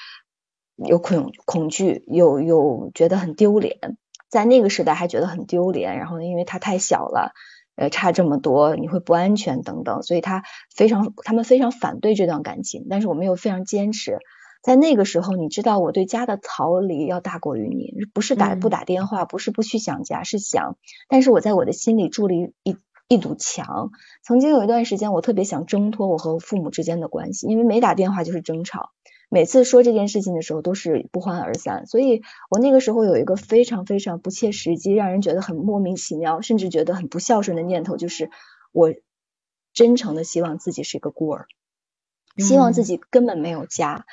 [0.76, 3.98] 有恐恐惧，有有觉得很丢脸。
[4.30, 7.34] 在那个时代还觉得很丢脸，然后呢，因为他太小了，
[7.76, 10.44] 呃，差这么多，你会不安全等等，所以他
[10.76, 12.88] 非常，他们非常反对这段感情。
[12.90, 14.20] 但是我们又非常坚持。
[14.64, 20.76] 在那个时候，你知道我对家的逃离要大过于你，不是打不打电话，不是不去想家，是想。
[21.08, 22.76] 但是我在我的心里筑了一一
[23.08, 23.92] 一堵墙。
[24.24, 28.90] 曾经有一段时间，我特别想挣脱我和父母之间的关系，因为没打电话就是争吵。
[29.36, 31.88] 每次说这件事情的时候，都是不欢而散。
[31.88, 38.30] 所以我那个时候有一个非常非常不切实际，让人觉得很莫名其妙，甚至觉得很不孝顺的念头，就是
[38.72, 38.94] 我
[39.74, 41.48] 真诚的希望自己是一个孤儿，
[42.38, 44.06] 希望自己根本没有家，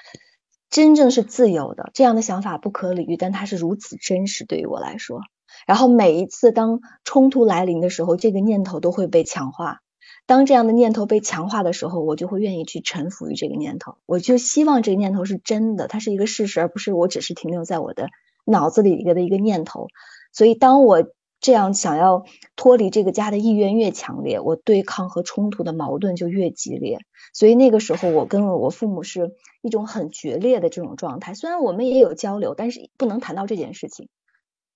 [0.71, 1.93] 真正是自由的。
[1.95, 5.21] 这样的想法不可理喻，但它是如此真实对于我来说。
[5.69, 9.83] 然后每一次当冲突来临的时候，这个念头都会被强化。
[10.25, 13.97] 当这样的念头被强化的时候，我就会愿意去臣服于这个念头。
[14.07, 18.09] 我就希望这个念头是真的，它是一个事实，而不是我只是停留在我的
[18.45, 19.89] 脑子里一个的一个念头。
[20.33, 21.05] 所以，当我
[21.41, 27.01] 这样想要脱离这个家的意愿越强烈，我对抗和冲突的矛盾就越激烈。
[27.35, 31.35] 所以那个时候，我跟我父母是一种很决裂的这种状态。
[31.35, 34.09] 虽然我们也有交流，但是不能谈到这件事情，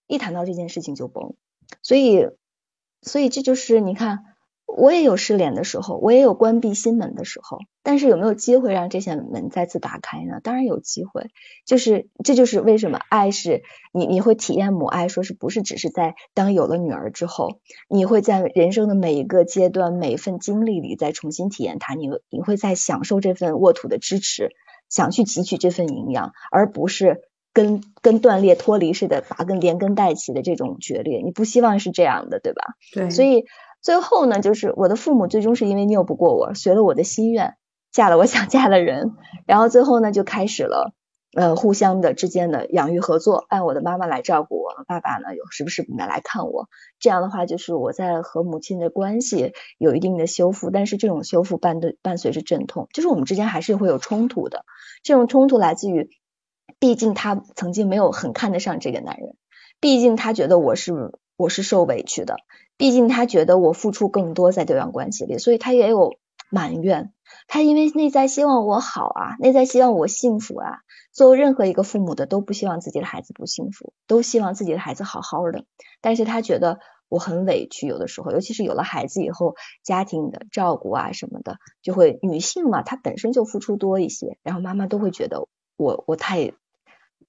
[0.08, 1.34] 一谈到这件事情就崩。
[1.82, 2.26] 所以，
[3.00, 4.24] 所以这就是你看。
[4.76, 10.38] 我也有失联的时候，我也有关闭心门的时候，但是有没有机会让这些门再次打开呢？
[10.42, 11.30] 当然有机会，
[11.64, 13.62] 就是这就是为什么爱是
[13.92, 24.50] 你你会体验母爱，说是不是只是在当有了女儿之后，你会在人生的每一个阶段、每一份经历里再重新体验它，你你会在享受这份沃土的支持，
[24.90, 27.22] 想去汲取这份营养，而不是
[27.54, 32.62] 跟跟断裂脱离似的，拔根连根带起的这种决裂，你不希望是这样的，对吧？
[32.92, 33.46] 对，所以。
[33.86, 37.54] 最后呢，就是我的父母最终是因为拗不过我，随了我的心愿，
[37.92, 39.14] 嫁了我想嫁的人，
[39.46, 40.92] 然后最后呢就开始了。
[41.36, 46.68] 呃，互相的之间的养育合作，按我的妈妈来照顾我，爸爸呢有时不时来来看我，
[46.98, 54.64] 这样的话就是我在和母亲的关系有一定的修复，但是这种修复伴对伴随着阵痛，就是我们之间还是会有冲突的，
[55.04, 56.10] 这种冲突来自于，
[56.80, 59.36] 毕竟他曾经没有很看得上这个男人，
[59.78, 62.36] 毕竟他觉得我是我是受委屈的，
[62.76, 66.14] 毕竟他觉得我付出更多在这段关系里，所以他也有
[66.50, 67.12] 埋怨。
[67.48, 70.78] 他因为内在希望我好啊，内在希望我幸福啊。
[71.12, 75.64] 作为任何一个父母的，都不希望自己的孩子不幸福，都希望自己的孩子好好的。
[76.02, 85.48] 但是他觉得我很委屈，有的时候，尤其是有了孩子以后，家庭的照顾啊什么的，就会女性嘛，她本身就付出多一些，然后妈妈都会觉得
[85.78, 86.52] 我我太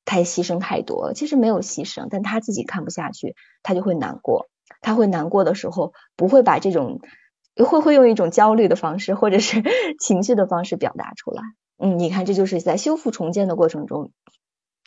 [0.04, 1.14] 太牺牲太多了。
[1.14, 4.50] 其实没有牺牲，但他自己看不下去，他就会难过。
[4.88, 7.00] 他会难过的时候，不会把这种。
[7.58, 9.64] 会会用一种焦虑的方式，或者是
[10.00, 11.42] 情绪的方式表达出来。
[11.80, 14.12] 嗯，你看，这就是在修复重建的过程中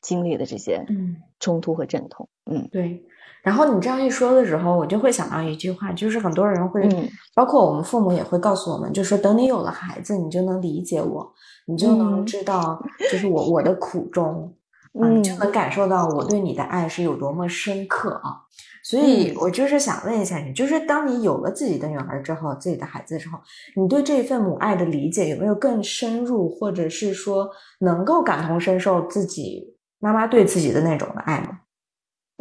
[0.00, 2.28] 经历的这些嗯冲突和阵痛。
[2.48, 3.02] 嗯，对。
[3.42, 6.88] 然后你这样一说的时候，我就会想到一句话，就是很多人会，
[7.34, 11.32] 包括我们父母也会告诉我们，就说等你有了孩子，你就能理解我，
[11.66, 12.80] 你就能知道，
[13.10, 14.54] 就是我我的苦衷，
[14.92, 18.42] 嗯，就能感受到我对你的爱是有多么深刻啊。
[18.82, 23.38] 所以，我就是想问一下你，就是当你有了自己的女儿之后，自己的孩子之后，
[23.76, 31.60] 你对这份母爱的理解有没有更深入，或者是说能够感同身受自己妈妈对自己的那种的爱吗？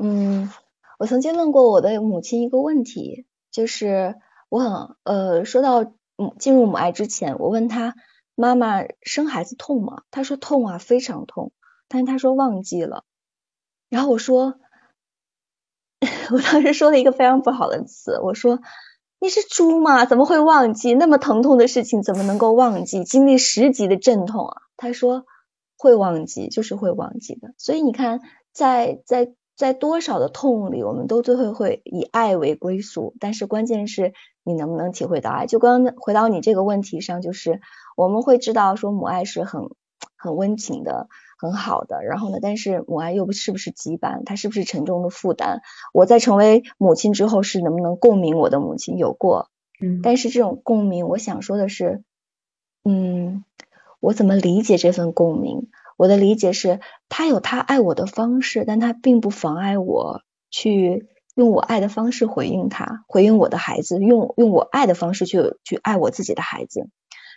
[0.02, 0.50] 嗯，
[0.98, 4.16] 我曾经问过我的母亲一个问题，就是
[4.48, 7.96] 我很呃，说到母进入母爱之前，我问她
[8.36, 10.04] 妈妈生孩子痛吗？
[10.10, 11.52] 她说痛啊，非常痛，
[11.90, 13.04] 但是他说忘记了。
[13.90, 14.56] 然后我说。
[16.32, 18.60] 我当时说了一个非常不好的词，我说
[19.20, 20.06] 你是猪吗？
[20.06, 22.04] 怎么会忘记那么疼痛的事情？
[22.04, 24.62] 怎么能够忘记经历十级的阵痛啊？
[24.78, 25.26] 他说
[25.78, 27.54] 会忘记，就是会忘记的。
[27.58, 28.22] 所以你看，
[28.54, 33.16] 在在在多少的痛里，我们都最后会以爱为归宿。
[33.20, 34.14] 但是关键是
[34.44, 35.48] 你能不能体会到爱？
[35.48, 37.60] 就刚回到你这个问题上，就是
[37.98, 39.64] 我们会知道说母爱是很
[40.16, 41.10] 很温情的。
[41.40, 42.40] 很好的，然后呢？
[42.42, 45.62] 但是母爱又不是不是羁绊，它是不是沉重的负担？
[45.94, 48.98] 我在成为母亲之后，是能不能共鸣我的母亲？
[48.98, 49.50] 有过，
[49.82, 52.04] 嗯，但是这种共鸣，我想说的是，
[52.84, 53.46] 嗯，
[54.02, 55.70] 我怎么理解这份共鸣？
[55.96, 60.22] 我的理解是，他有他爱我的方式，但他并不妨碍我
[60.52, 66.90] 去用我爱的方式回应他，回应我的孩子，用用我爱的方式去去爱我自己的孩子。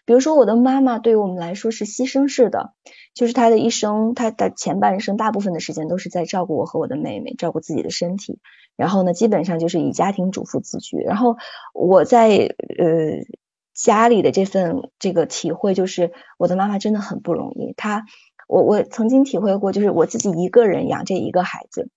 [0.04, 2.74] 比如说，我的妈妈对于我们来说是牺牲式的，
[3.14, 8.40] 就是她的一生，她的前半生大部分的时间都是在照顾我和我的妹妹，照顾自己的身体。
[8.76, 10.96] 然后呢，基本上就是以家庭主妇自居。
[10.98, 11.36] 然后
[11.72, 13.20] 我在呃
[13.74, 17.72] 家里的这份这个体会，就是我的妈妈真的很不容易。
[17.76, 18.04] 她，
[18.48, 21.90] 我我曾经体会过，就是我自己一个人养这一个孩子，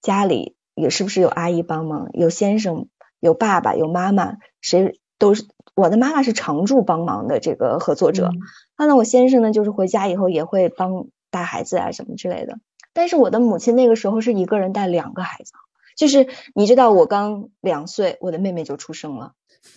[0.00, 2.88] 家里也是不是有阿姨帮忙，有先生，
[3.18, 5.48] 有爸爸，有妈妈，谁都是。
[5.78, 8.32] 我的妈妈是常驻帮忙的这个合作者，
[8.76, 12.58] 那呢，我先生呢就是回家以后也会帮带孩子啊什么之类的。
[12.92, 15.52] 但是我的母亲那个时候是一个人带两个孩子，
[15.96, 19.34] 就是你知道我刚两岁，我的妹妹就出生了，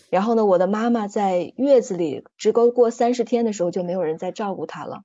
[0.09, 5.03] 然后呢，我的妈妈在月子里只够过三十天的时候就没有人再照顾她了，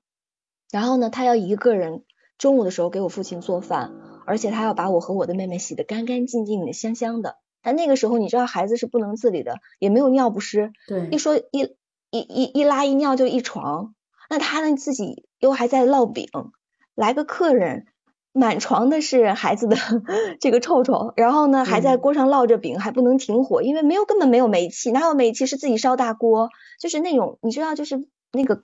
[0.71, 2.01] 然后呢，她要一个人
[2.39, 3.93] 中午的时候给我父亲做饭，
[4.25, 7.35] 而且她要把我和我的妹妹洗得干干净净的、香香的。
[7.67, 10.71] 但那个时候，你知道孩子是不能自理的，也没有尿不湿。
[10.87, 11.75] 对，一说一
[12.11, 13.93] 一一一拉一尿就一床，
[14.29, 16.29] 那他呢自己又还在烙饼，
[16.95, 17.87] 来个客人，
[18.31, 19.75] 满床的是孩子的
[20.39, 26.47] 这个臭臭，然后呢还在锅上烙着饼，还不能停火，因为没有根本没有煤气，哪有煤气是自己烧大锅，
[26.79, 28.63] 就是那种你知道就是那个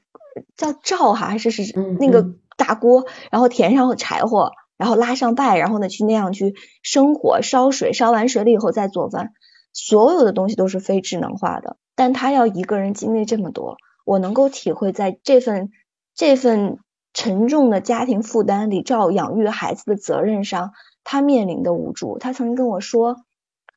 [0.56, 4.54] 叫灶哈还是是那个大锅，然后填上柴火。
[4.78, 9.34] 然后拉上拜，然后呢去那样去生火烧水，烧完水了以后再做饭，
[9.72, 11.78] 所有的东西都是非智能化的。
[11.96, 15.70] 但他要一个人经历这么多，我能够体会在这份
[16.16, 16.80] 这份
[17.14, 20.72] 沉重的家庭负担里，照养育孩子的责任上，
[21.04, 22.18] 他面临的无助。
[22.18, 23.18] 他曾经跟我说，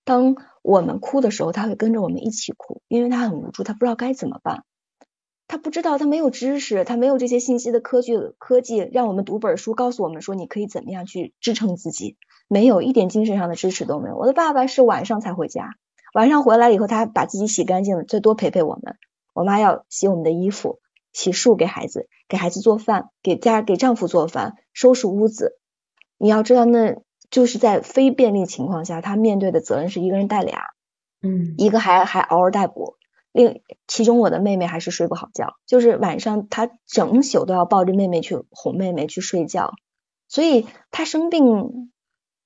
[0.05, 4.65] 当我们哭的时候，他会跟着我们一起哭，因为他很无助，他不知道该怎么办。
[5.49, 12.17] 他不知道，他没有知识，他没有这些信息的科技科技，让我们读本书，告诉我们说你可以怎么样去支撑自己，
[12.49, 14.17] 没有一点精神上的支持都没有。
[14.17, 15.77] 我的爸爸是晚上才回家，
[16.15, 18.97] 晚上回来以后，他把自己洗干净了，最多陪陪我们。
[19.35, 20.81] 我妈要洗我们的衣服，
[21.13, 25.59] 洗漱给孩子，给孩子做饭，给家给丈夫做饭，收拾屋子。
[26.19, 26.97] 你要知道，那
[27.31, 30.71] 就是在非便利情况下，他面对的责任是一个人带俩，
[31.23, 32.96] 嗯，一个还还嗷嗷待哺。
[33.37, 39.75] 另其中我的妹妹还是睡不好觉，就是晚上她整宿都要抱着妹妹去哄妹妹去睡觉，
[40.27, 41.93] 所以她生病，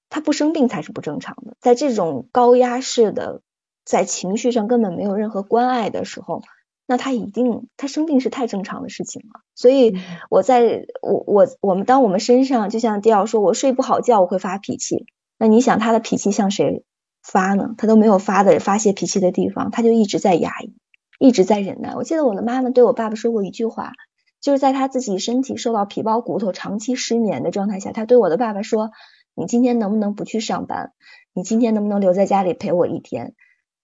[0.09, 1.57] 她不生病才是不正常的。
[1.61, 3.41] 在这种高压式的，
[3.85, 6.43] 在情绪上根本没有任何关爱的时候，
[6.87, 9.43] 那她一定她生病是太正常的事情了。
[9.55, 9.97] 所以
[10.29, 15.07] 我在我我我们当我们身上，就像迪奥说，我睡不好觉我会发脾气，
[15.39, 16.83] 那你想他的脾气向谁？
[17.23, 20.75] 发呢，他都没有发的发泄脾气的地方，他就一直在压抑，
[21.19, 21.95] 一直在忍耐。
[21.95, 23.93] 我记得我的妈妈对我爸爸说过一句话，
[24.41, 28.91] 就是在他自己身体受到皮包骨头、长期失眠的状态下，他对我的爸爸说
[29.37, 30.93] ：“你今天能不能不去上班？
[31.35, 33.35] 你今天能不能留在家里陪我一天？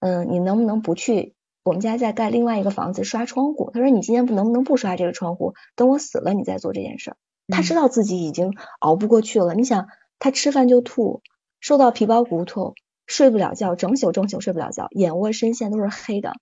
[0.01, 1.35] 嗯，你能不能不去？
[1.63, 3.71] 我们家在盖另外一个房子刷窗户。
[3.75, 5.55] 他说你今天不能不能不刷这个窗户？
[5.75, 7.17] 等我死了你再做这件事儿。
[7.49, 9.55] 他知道自己已经熬不过去了。
[9.55, 11.23] 你想，他吃饭就吐，
[11.61, 12.75] 受到皮包骨头。”
[13.07, 16.35] 睡不了觉，整宿整宿睡不了觉，眼窝深陷都是黑的，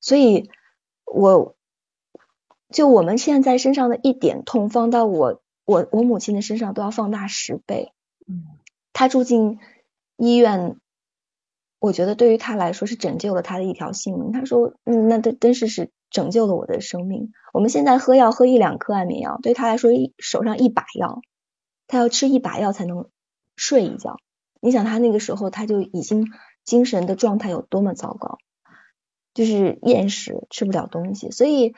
[0.00, 0.50] 所以，
[1.04, 1.56] 我
[2.70, 7.92] 就我们现在身上的一点痛，放到我我我母亲的身上都要放大十倍。
[8.28, 8.44] 嗯，
[8.92, 9.58] 她住进
[10.16, 10.76] 医院，
[11.78, 14.32] 我觉得对于她来说是拯救了她的一条性命。
[14.32, 17.32] 她说，嗯，那真真是是拯救了我的生命。
[17.52, 21.22] 我们现在喝药喝一两颗安眠药，对她来说一手上一把药，
[21.86, 23.08] 她要吃一把药才能
[23.56, 24.18] 睡一觉。
[24.60, 26.28] 你想他那个时候他就已经
[26.64, 28.38] 精神的状态有多么糟糕，
[29.34, 31.74] 就是厌食，吃不了东西，所以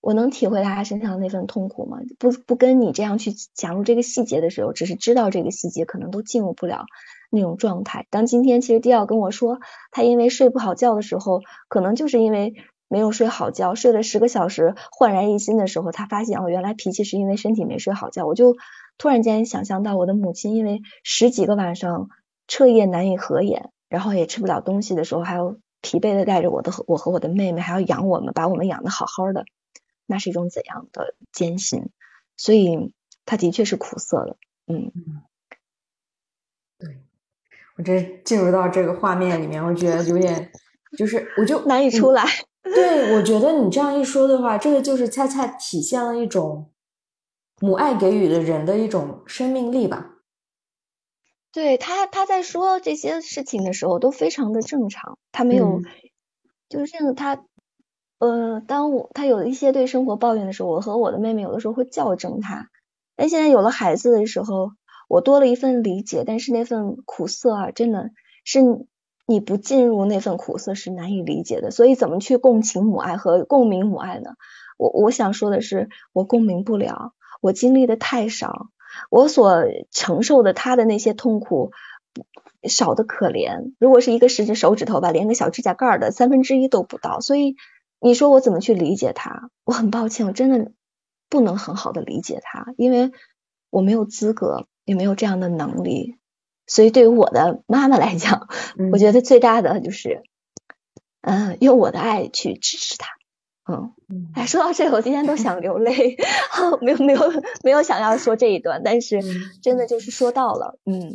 [0.00, 1.98] 我能体会他身上那份痛苦吗？
[2.18, 6.86] 不不跟你这样去讲入这个细节的时候，只是知道这个细节，可能都进入不了
[7.30, 8.06] 那种状态。
[8.10, 9.58] 当今天其实迪奥跟我说，
[9.90, 12.54] 他因为睡不好觉的时候，可能就是因为
[12.88, 18.24] 没有睡好觉，睡了十个小时，焕然一新的时候，他发现哦，原来脾气是因为身体没睡好觉。
[18.24, 18.54] 我就
[18.98, 22.10] 突然间想象到我的母亲，因为十几个晚上。
[22.50, 29.44] 彻夜难以合眼，然后也吃不了东西的时候，还要疲惫的带着我的我和我的妹妹，还要养我们，把我们养的好好的，
[30.06, 31.90] 那是一种怎样的艰辛？
[32.38, 32.94] 所以
[33.26, 34.36] 他的确是苦涩的，
[34.66, 34.90] 嗯。
[36.78, 37.02] 对，
[37.76, 40.50] 我这进入到这个画面里面，我觉得有点，
[40.96, 42.24] 就是我就难以出来。
[42.62, 46.70] 对，我觉得你这样一说的话，这个就是恰恰体现了一种
[47.60, 50.14] 母爱给予的人的一种生命力吧。
[51.52, 55.80] 对他，他在说这些事情的时候都非常的正常，他没有，
[56.68, 57.14] 就是这样。
[57.14, 57.42] 他，
[58.18, 62.68] 呃，当我他有一些对生活抱怨的时候，我和我的妹妹有的时候会校正他。
[63.16, 64.72] 但现在有了孩子的时候，
[65.08, 68.10] 我多了一份理解，但是那份苦涩啊，真的
[68.44, 68.60] 是
[69.26, 71.70] 你不进入那份苦涩是难以理解的。
[71.70, 74.32] 所以怎么去共情母爱和共鸣母爱呢？
[74.76, 78.68] 我我想说的是，我共鸣不了，我经历的太少。
[79.10, 81.70] 我所承受的他的那些痛苦
[82.68, 87.54] 少的可怜，如果是一个十指手指头吧，连个小指甲盖的三分之一都不到，所以
[88.00, 89.50] 你说我怎么去理解他？
[89.64, 90.72] 我很抱歉，我真的
[91.28, 93.12] 不能很好的理解他，因为
[93.70, 96.16] 我没有资格，也没有这样的能力。
[96.66, 98.48] 所以对于我的妈妈来讲，
[98.92, 100.22] 我觉得最大的就是，
[101.20, 103.17] 嗯，用我的爱去支持他。
[103.70, 106.16] 嗯，哎，说到这个，我今天都想流泪，
[106.80, 107.20] 没有没有
[107.62, 109.20] 没有想要说这一段，但是
[109.60, 111.12] 真的就是说到了，嗯，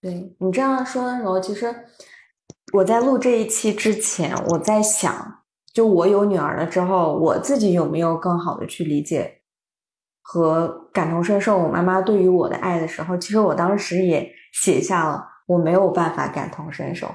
[0.00, 1.74] 对你这样说的时候，其实
[2.72, 5.40] 我在录这一期之前，我在想，
[5.74, 9.40] 就我有女儿了之后，我自己有没有更好的去理解
[10.22, 17.08] 和感同身受我妈妈对于我的爱的时候，其实我当时也写下了，我没有办法感同身受，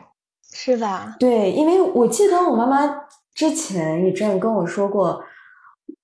[0.51, 1.15] 是吧？
[1.17, 3.05] 对，因为我记得我妈妈。
[3.33, 5.23] 之前一阵跟我说过，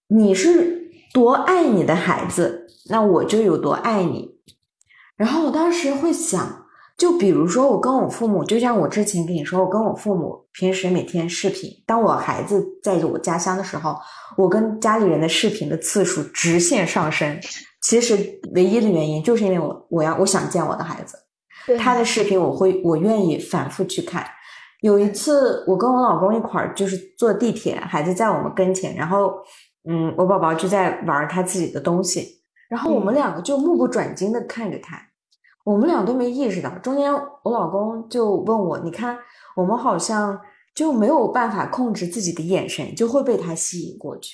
[0.07, 4.37] 你是多爱你的孩子，那我就有多爱你。
[5.15, 6.65] 然后我当时会想，
[6.97, 11.69] 就比如说我跟我父母，就像我之前跟你说，我跟我父母平时每天视频。
[11.85, 13.95] 当我孩子在我家乡的时候，
[14.37, 17.39] 我跟家里人的视频的次数直线上升。
[17.81, 21.17] 其实唯一的原因就是因为我我要我想见我的孩子，
[21.77, 24.25] 他的视频我会我愿意反复去看。
[24.81, 29.33] 有一次，我跟我老公一块儿就是坐地铁，孩子在我们跟前，然后，
[29.83, 34.97] 嗯，我宝宝就在玩他自己的东西，然后我们两个就目不转睛的看着他，
[35.65, 36.69] 我们俩都没意识到。
[36.79, 39.17] 中间我老公就问我：“你看，
[39.57, 40.39] 我们好像
[40.73, 44.33] 就没有办法控制自己的眼神，就会被他吸引过去。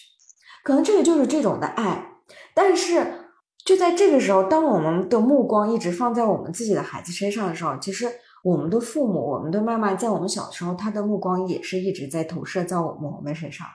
[0.63, 2.11] 可能这个就是这种的爱。
[2.53, 3.31] 但是
[3.65, 8.07] 就在这个时候，当我们的目光一直放在我们自己的孩子身上的时候，其实。”
[8.45, 13.65] 我们的父母，我们的妈妈，在我们小时候，她的目光也是一直在投射在我们我们身上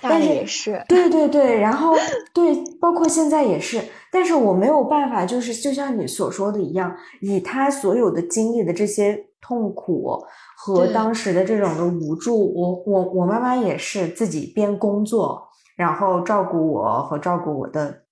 [0.00, 1.96] 但是也是，对对对，然后
[2.32, 3.82] 对，包括现在也是。
[4.12, 10.24] 但是我没有办法，就是就像你所说的一样，以他所有的经历的这些痛苦
[10.56, 12.54] 和当时的这种的无助。
[12.54, 18.04] 我我我妈妈也是自己边工作，然后照顾我和照顾我的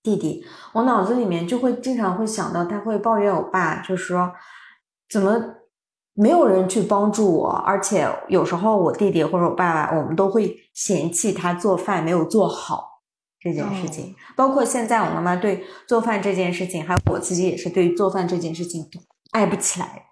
[0.00, 0.44] 弟弟。
[0.74, 4.32] 我脑子里面就会经常会想到，他会抱怨我爸，就是说
[5.08, 5.56] 怎么
[6.14, 12.86] 没有人去帮助我，而且有时候我弟弟或者我爸爸，我们都会嫌弃他做饭没有做好。
[13.40, 18.84] 这件事情，包括现在我妈妈对做饭这件事情，还有我自己也是对做饭这件事情
[19.30, 20.06] 爱不起来，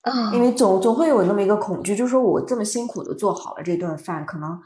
[0.00, 4.58] 嗯，因为总总会有那么一个恐惧，就是说我这么辛苦的做好了这顿饭，可能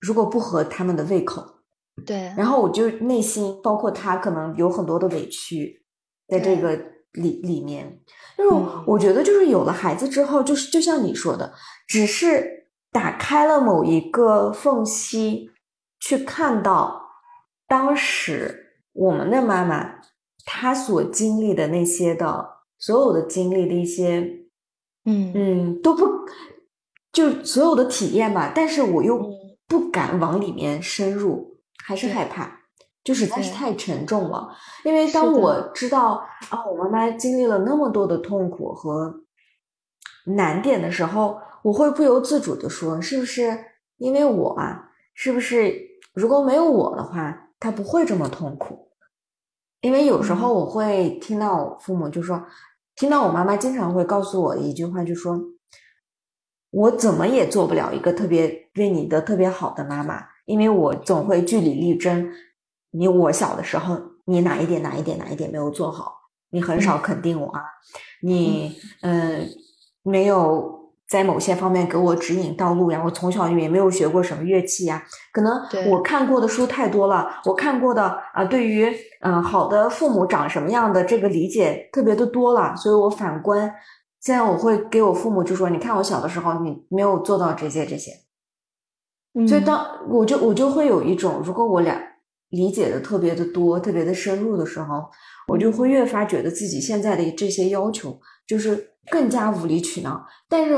[0.00, 1.60] 如果不合他们的胃口，
[2.04, 5.84] 对，然后我就内心包括他可能有很多的委屈
[6.26, 6.76] 在这个
[7.12, 8.00] 里里面，
[8.38, 11.52] 就是我觉得就是有了孩子之后，就是就像你说的，
[11.86, 15.50] 只是打开了某一个缝隙。
[16.00, 17.10] 去看到
[17.66, 19.96] 当时我们的妈妈，
[20.46, 24.46] 她所经历的那些的所有的经历的一些，
[25.04, 26.08] 嗯嗯，都不
[27.12, 28.52] 就所有的体验吧。
[28.54, 29.28] 但是我又
[29.66, 32.57] 不敢往里面深入，还是害怕，
[33.04, 34.48] 就实在是太沉重了。
[34.84, 39.22] 因为当我知道啊，我妈妈经历了那么多的痛苦和
[40.26, 43.58] 难点的时候，我会不由自主的说，是不是
[43.96, 44.90] 因为我啊？
[45.14, 45.74] 是不是？
[46.14, 48.88] 如果没有我的话，她不会这么痛苦。
[49.80, 52.44] 因为有时候我会听到我父母就说，
[52.96, 55.40] 听到我妈妈经常会告诉我一句话，就说
[56.70, 62.30] ：“我怎么也做不了一个特别对你的特别好的妈妈，因为我总会据理力争。
[62.90, 66.14] 你我小的时候，你哪一点哪一点哪一点没有做好？
[66.50, 67.62] 你很少肯定我啊，
[68.22, 69.48] 你嗯
[70.02, 70.76] 没有。”
[71.08, 75.58] 在某些方面给我指引道路呀，我从小也没有学过什么乐器呀，可能
[75.90, 78.02] 我看过的书太多了，我看过的
[78.34, 83.74] 啊，对于嗯好的父母长什么样的这个理解特别的多了，所以我反观
[84.20, 88.10] 现在我会给我父母就说，你看我小的时候你没有做到这些这些，
[89.48, 91.98] 所以当我就我就会有一种，如果我俩
[92.50, 95.04] 理解的特别的多，特别的深入的时候，
[95.48, 98.94] 我就会越发觉得自己现在的这些要求就是。
[99.10, 100.76] 更加无理取闹，但是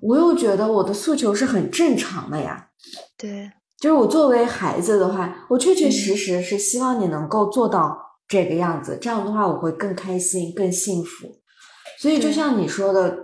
[0.00, 2.70] 我又觉得我的诉求是很正常的呀。
[3.18, 7.94] 对，就是我作为孩子的话，我确确实实是希望你能够做到
[8.26, 11.28] 这个样子，这样的话我会更开心、更幸福。
[12.00, 13.14] 所以就像你说的，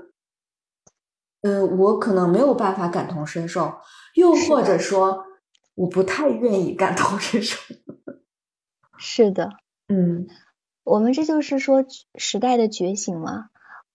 [1.41, 3.73] 嗯，我可能没有办法感同身受，
[4.17, 5.25] 又或者说
[5.75, 7.59] 我不太愿意感同身受。
[8.99, 9.51] 是的，
[9.89, 10.29] 嗯，
[10.85, 13.47] 我们这就是说时代的觉醒嘛。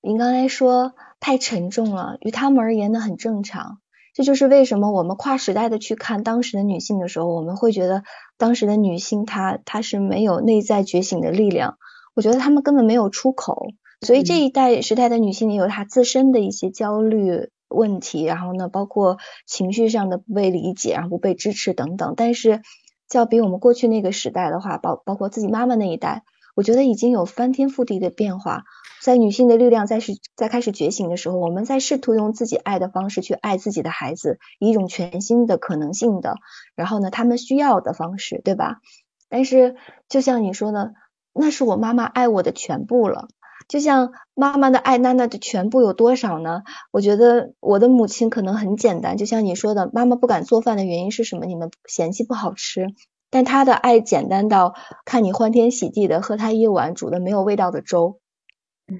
[0.01, 3.79] 您刚才说太沉重了，于他们而言呢很正常。
[4.13, 8.03] 这就是为什么我们跨时代的去看当时的女性的时候，我们会觉得
[8.37, 11.77] 当时的女性她她是没有内在觉醒的力量。
[12.15, 13.67] 我觉得她们根本没有出口，
[14.01, 22.13] 所以这一代时代的女性也有她自身的一些焦虑问题，然后呢，包括情绪上的不被理解，然后不被支持等等。
[22.17, 22.61] 但是，
[23.07, 26.23] 较比我们过去那个时代的话，包包括自己妈妈那一代。
[26.55, 28.63] 我觉得已经有翻天覆地的变化，
[29.03, 36.37] 在女性的力量在是在开始觉醒的时候，我们在试图用自己爱的方式去爱自己的孩子，以一种全新的可能性的，
[36.75, 38.81] 然后呢，他们需要的方式，对吧？
[39.29, 39.75] 但是
[40.09, 40.93] 就像你说的，
[41.31, 43.27] 那是我妈妈爱我的全部了。
[43.67, 46.63] 就像妈妈的爱，娜娜的全部有多少呢？
[46.91, 51.45] 我觉得我的母亲可能很简单，就像你说的，妈妈不敢做饭的原因是什么？
[51.45, 52.87] 你们嫌弃不好吃。
[53.29, 58.19] 但她的爱简单到看你欢天喜地的喝她一碗煮的没有味道的粥，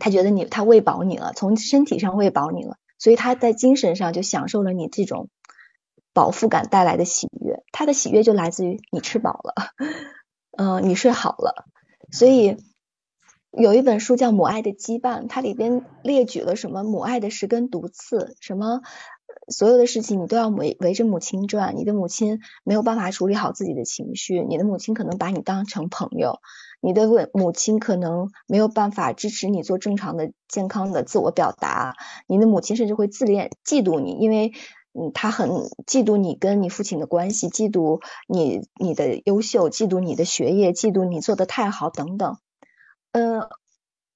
[0.02, 5.30] 她觉得你她喂饱你了，从身体上喂饱你了，所以她在精神上就享受了你这种
[6.14, 7.64] 饱腹感带来的喜悦。
[7.72, 9.54] 她的喜悦就来自于你吃饱了，
[10.58, 11.66] 嗯， 你睡好了。
[12.12, 12.58] 所以
[13.52, 18.82] 有一本书叫《母爱的羁绊》，它里边列举了什么母爱的十根毒刺，什么。
[19.50, 26.40] 所有的事情你都要围围着母亲转，你的母亲没有办法处理好自己的情绪，你的母亲可能把你当成朋友，
[26.82, 31.96] 你的母亲可能没有办法支持你做正常的健康的自我表达，
[32.28, 34.52] 你的母亲甚至会自恋嫉妒你，因为
[34.94, 35.50] 嗯她很
[35.86, 42.38] 嫉妒你跟你父亲的关系，嫉妒你你的优秀，嫉妒你的学业，嫉妒你做的太好等等。
[43.12, 43.50] 呃，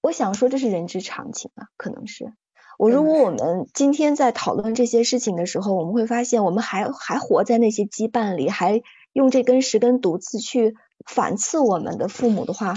[0.01, 2.33] 我想说这是人之常情啊，可能是。
[2.77, 8.81] 我如果我们今天在讨论这些事情的时候，我们会发现我们还还活在那些羁绊里，还
[9.13, 10.75] 用这根十根毒刺去
[11.05, 12.75] 反刺我们的父母的话，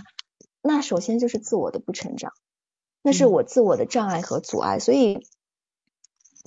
[0.61, 2.33] 那首先就是自我的不成长，
[3.03, 4.79] 那是我自我的障碍和阻碍。
[4.79, 5.27] 所以，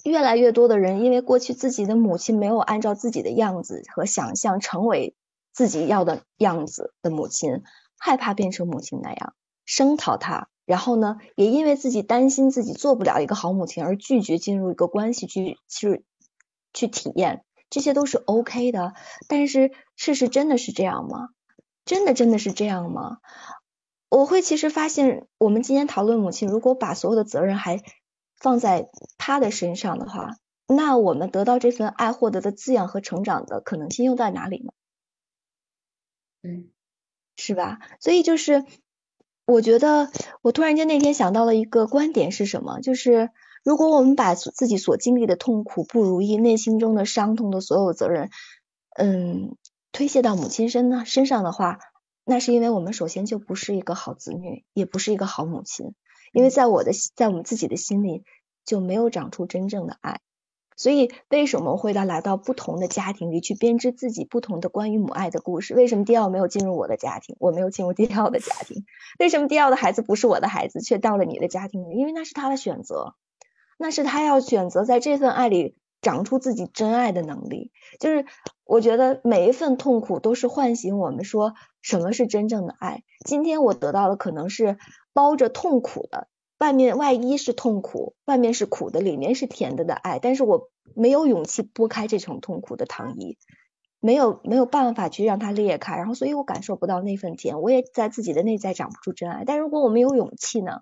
[0.04, 5.16] 越来越多的人因为过去自己的母亲没有按照自己的样子和想象成为
[5.52, 7.64] 自己要的样子的母亲，
[7.98, 9.34] 害怕变成母亲那样，
[9.68, 16.04] 声讨他，然后呢，也因为自己担心自己做不了一个好母亲而拒绝进入一个关系去去
[16.74, 18.94] 去体验，这些都是 OK 的。
[19.28, 21.30] 但是事实真的是这样吗？
[21.86, 23.18] 真的真的是这样吗？
[24.10, 27.84] 我会其实发现，我们今天讨论母亲，如果把所有的责任还
[28.40, 28.88] 放在
[29.18, 34.72] 她的身上的话，那我们得到这份爱、获得的滋养和成长的可能性又在哪里呢？
[36.42, 36.70] 嗯，
[37.36, 37.80] 是吧？
[38.00, 38.64] 所以就是，
[39.48, 42.82] 我觉得我突然间那天想到了一个观点是什么？
[42.82, 43.30] 就是
[43.64, 48.30] 如果我们把自己所经历的痛苦、不如意、内心中的伤痛的所有责任，
[48.98, 49.56] 嗯，
[49.94, 51.80] 推卸到母亲身呢身上的话。
[52.26, 55.94] 那是因为我们首先就不是一个好子女，也不是一个好母亲，
[56.34, 58.26] 因为在我的在我们自己的心里
[58.66, 60.20] 就没有长出真正的爱，
[60.78, 65.76] 所以为什么会到来到不同的家庭里去编织自己不同的关于母爱的故事？
[65.76, 68.86] 为什么迪奥没有进入我的家庭，我没有进入迪奥的家庭？
[69.20, 71.98] 为什么迪奥的孩子不是我的孩子，却到了你的家庭里？
[71.98, 73.16] 因为那是他的选择，
[73.78, 75.76] 那是他要选择在这份爱里。
[76.00, 78.28] 长出自己真爱的能力，就是
[78.64, 83.04] 我觉得每一份痛苦都是唤醒我们说什么是真正的爱。
[83.26, 84.78] 今天我得到的可能是
[85.12, 90.20] 包着痛苦的，外面外衣是痛苦，外面是苦的，里面是甜的的爱。
[90.20, 93.38] 但是我没有勇气拨开这层痛苦的糖衣，
[94.00, 99.44] 没有没有办法去让它裂开，然后所以我感受不到那份甜，我也在自己的内在长不出真爱。
[99.46, 100.82] 但如果我们有勇气呢，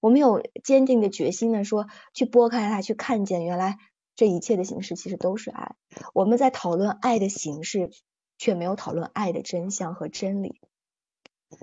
[0.00, 3.78] 我们有坚定的决心呢，说去拨开它，去看见原来。
[4.18, 5.74] 这一切的形式其实都是爱。
[6.14, 7.90] 我们在讨论爱的形式，
[8.38, 10.58] 却没有讨论爱的真相和真理。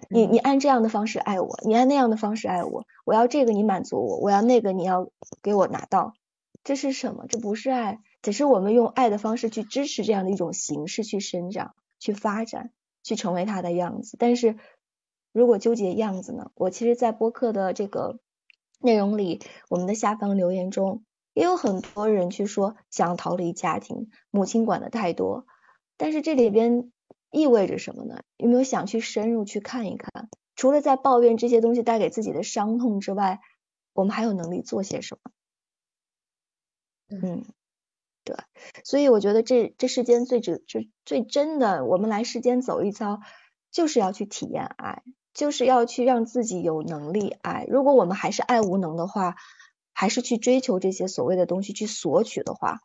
[0.09, 5.09] 你你按这样的方式爱我，你按那样的方式爱我，我要这个你满足我，我要那个你要
[5.41, 6.13] 给我拿到，
[6.63, 7.25] 这是什么？
[7.27, 12.71] 这不是爱，只是我们用爱的方式去支持这样的一种形式去生长、去发展、
[13.03, 14.17] 去成为它的样子。
[14.19, 14.57] 但是
[15.31, 16.51] 如果纠结样子呢？
[16.55, 18.19] 我其实，在播客的这个
[18.79, 21.03] 内容里，我们的下方留言中。
[21.35, 25.47] 也有很多人去说想逃离家庭，母亲管的太多，
[25.97, 26.91] 但是这里边
[27.33, 28.21] 意味着什么呢？
[28.37, 30.29] 有没有想去深入去看一看？
[30.55, 33.41] 除了在抱怨这些东西带给自己的伤痛之外，
[33.91, 35.31] 我们还有能力做些什么？
[37.09, 37.43] 嗯，
[38.23, 38.35] 对，
[38.83, 43.19] 所以我觉得这这世间最值最最真的，我们来世间走一遭，
[43.71, 45.03] 就是要去体验爱，
[45.33, 47.65] 就是要去让自己有能力爱。
[47.67, 49.35] 如果我们还是爱无能的话，
[49.91, 52.79] 还是去追求这些所谓的东西去索取的话，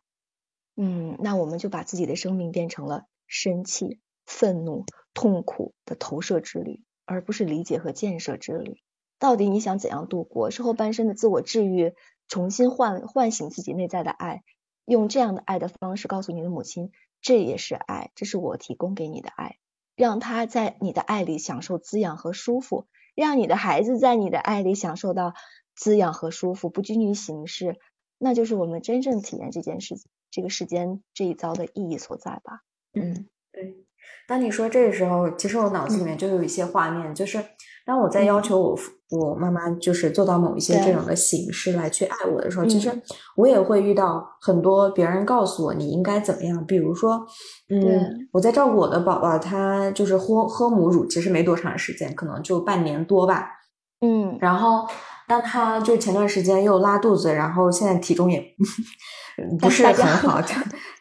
[0.75, 8.77] 嗯，那我们就把自己的生命变成了生气、愤怒、痛苦的投射之旅，而不是理解和建设之旅。
[9.17, 10.51] 到底你想怎样度过？
[10.51, 11.93] 是后半生的自我治愈，
[12.27, 14.43] 重新唤唤醒自己内在的爱，
[14.85, 19.57] 用这样的爱的方式告诉你的母亲，这也是爱，这是我提供给你的爱，
[19.95, 25.33] 让他在你的爱里享受滋养和舒服，让你的孩子在你的爱里享受到。
[25.75, 27.77] 滋养和舒服不拘泥于形式，
[28.17, 29.95] 那就是我们真正体验这件事、
[30.29, 32.63] 这个世间这一遭的意义所在吧。
[32.91, 33.85] 嗯，对。
[34.29, 37.43] 当你说这个时候，其实我脑子里面就有一些画面，就是
[37.83, 38.77] 当我在要求我
[39.09, 42.91] 我妈妈就是做到某一些这种的形式来去爱我的时候，其实
[43.35, 46.63] 我也会遇到很多别人告诉我你应该怎么样。
[46.67, 47.25] 比如说，
[47.69, 53.49] 嗯，我在照顾我的宝宝，他就是喝喝母乳，其实没多长时间，可能就半年多吧。
[54.01, 54.87] 嗯，然后。
[55.29, 58.43] 但他就前段时间又拉肚子，然后现在体重也
[59.61, 60.41] 不是很 好，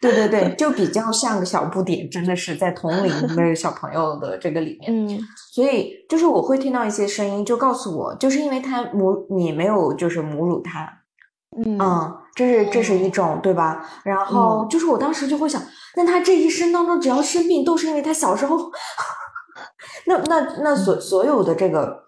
[0.03, 5.09] 对对对，就比较像个小不点，真的是在同龄的 小朋友的这个里面。
[5.09, 5.19] 嗯，
[5.55, 10.87] 所以就是我会听到一些声音，就告诉我，就是因为他母你没有就是母乳他，
[11.57, 11.79] 嗯，
[12.35, 13.83] 这是这是一种对吧？
[14.05, 15.63] 然后就是我当时就会想，
[15.97, 18.71] 那他这一生当中只要生病，都是因为他小时候，
[20.05, 22.07] 那那那所所有的这个。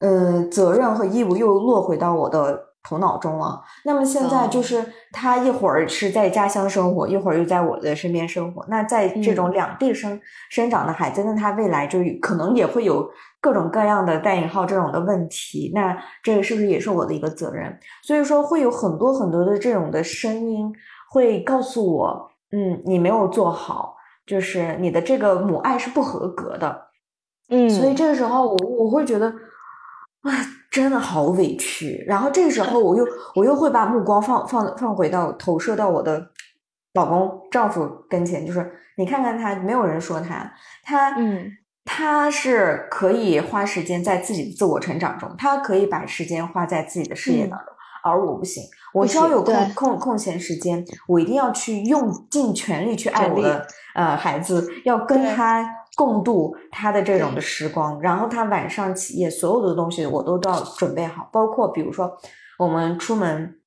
[0.00, 3.62] 嗯，责任和义务又落回到我的头脑中了。
[3.84, 4.82] 那么现在就是
[5.12, 8.64] 他一会儿是在家乡生活，一会儿又在我的身边生活。
[8.68, 13.06] 那在这种两地生生长的孩子，那他未来就可能也会有
[13.42, 15.70] 各种各样的带引号这种的问题。
[15.74, 17.78] 那这个是不是也是我的一个责任？
[18.02, 20.72] 所以说会有很多很多的这种的声音
[21.10, 23.94] 会告诉我，嗯，你没有做好，
[24.26, 26.86] 就是你的这个母爱是不合格的。
[27.50, 29.30] 嗯，所以这个时候我我会觉得。
[30.22, 30.30] 啊，
[30.70, 32.04] 真的好委屈。
[32.06, 36.30] 然后这个时候，我又 我又会把目光放放放回到投射到我的
[36.94, 40.52] 老公丈夫跟前，就是你看看他，没有人说他，
[40.82, 41.50] 他嗯，
[41.84, 47.68] 他是可以花时间在自己的自我成长中，他可以把时间花在自己的事业当中，
[48.04, 48.62] 而我不行。
[48.92, 53.64] 我只要有空空空闲时间，我一定要去用尽全力去爱我的
[53.94, 55.64] 呃孩子，要跟他
[55.96, 62.16] 共度他的这种的时光，然后他晚上起夜，所有的东西我都都要准备好，包括比如说
[62.58, 63.60] 我们出门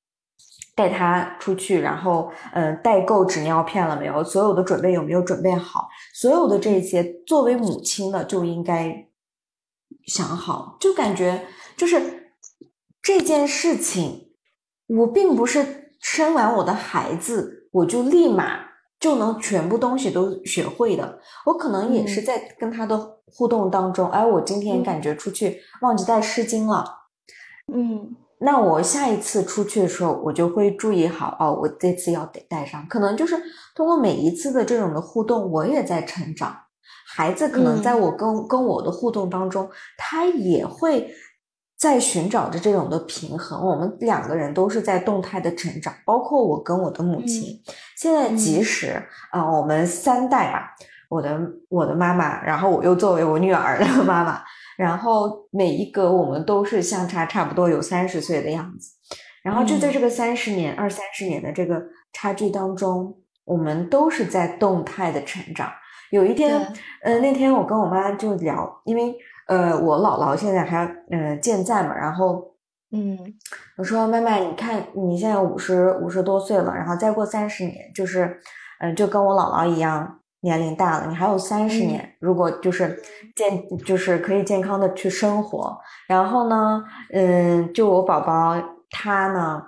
[0.74, 4.24] 带他出去，然后嗯，带够纸尿片了没有？
[4.24, 5.88] 所有的准备有没有准备好？
[6.14, 9.06] 所有的这些，作为母亲的就应该
[10.06, 11.46] 想好，就感觉
[11.76, 12.32] 就是
[13.00, 14.30] 这件事情，
[14.88, 18.63] 我并不是生完我的孩子，我就立马。
[19.04, 26.86] 就能全部东西都学会的，我可能也是在跟他的互动当中，哎，我今天感觉出去忘记带湿巾了，
[27.70, 32.86] 嗯，那我下一次出去的时候，我就会注意好哦，我这次要得带上。
[32.88, 33.36] 可能就是
[33.74, 36.56] 通过每一次的这种的互动，我也在成长，
[37.06, 41.14] 孩子可能在我跟跟我的互动当中，他也会。
[41.84, 47.60] 在寻找着这种的平衡，我们两个人都是在动态的成长，包括我跟我的母亲。
[47.94, 50.74] 现在即使啊，我们三代吧，
[51.10, 54.42] 我的我的妈妈，然后我又作为我女儿的妈妈，
[54.78, 58.88] 然后每一个我们都是相差差不多有三十岁的样子，
[59.42, 61.82] 然后就在这个三十年、二三十年的这个
[62.14, 63.14] 差距当中，
[63.44, 65.70] 我们都是在动态的成长。
[66.10, 66.66] 有一天，
[67.02, 69.14] 呃，那天我跟我妈就聊，因为。
[69.46, 72.54] 呃，我姥姥现在还嗯健在嘛，然后
[72.92, 73.18] 嗯，
[73.76, 78.40] 我说妈妈，你看你现在五十五十多岁了，然后再过三十年，就是
[78.80, 83.02] 嗯，就跟我姥姥一样年龄大了，你还有三十年，如果就是
[83.36, 85.76] 健就是可以健康的去生活，
[86.08, 86.82] 然后呢，
[87.12, 88.54] 嗯，就我宝宝
[88.90, 89.62] 他呢，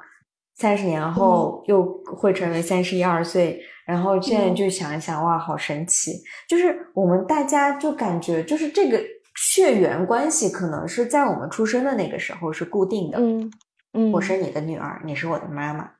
[0.55, 1.83] 三十年后又
[2.17, 6.13] 会成为三十一二岁，然后现在就想一想，哇，好神奇，
[6.49, 8.99] 就是我们大家就感觉就是这个。
[9.37, 13.51] 血缘关系可能是在我们出生的那个时候是固定的，嗯
[13.93, 15.91] 嗯，我是你的女儿，你是我的妈妈，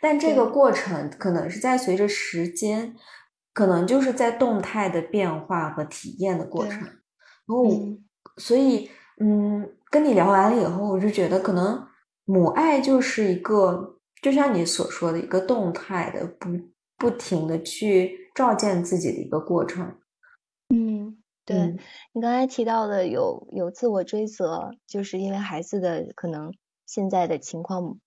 [0.00, 2.94] 但这个过程可能是在随着时间，
[3.52, 6.80] 可能就是在动态的变化和体验的过程。
[6.80, 6.92] 然
[7.46, 7.64] 后，
[8.36, 11.86] 所以，嗯，跟你聊完了以后，我就觉得可能
[12.24, 16.48] 母爱就是一个，就像你所说的一个动态的，不
[16.98, 19.94] 不停的去照见自己的一个过程。
[21.46, 21.74] 对
[22.12, 26.52] 你刚才提到的有有自我追责，就是因为孩子的可能
[26.86, 27.98] 现在的情况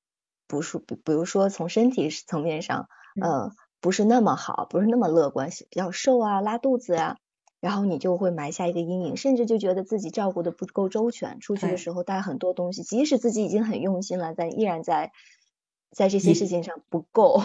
[0.47, 2.87] 不是，比比如说从身体层面上，
[3.19, 7.15] 呃，不是那么好，不是那么乐观，比较瘦啊，拉肚子呀，
[7.61, 15.11] 然后你就会埋下一个阴影，甚至就觉得自己照顾的不够周全，出去的时候带很多东西，即使自己已经很用心了，但依然在
[15.91, 17.39] 在这些事情上不够，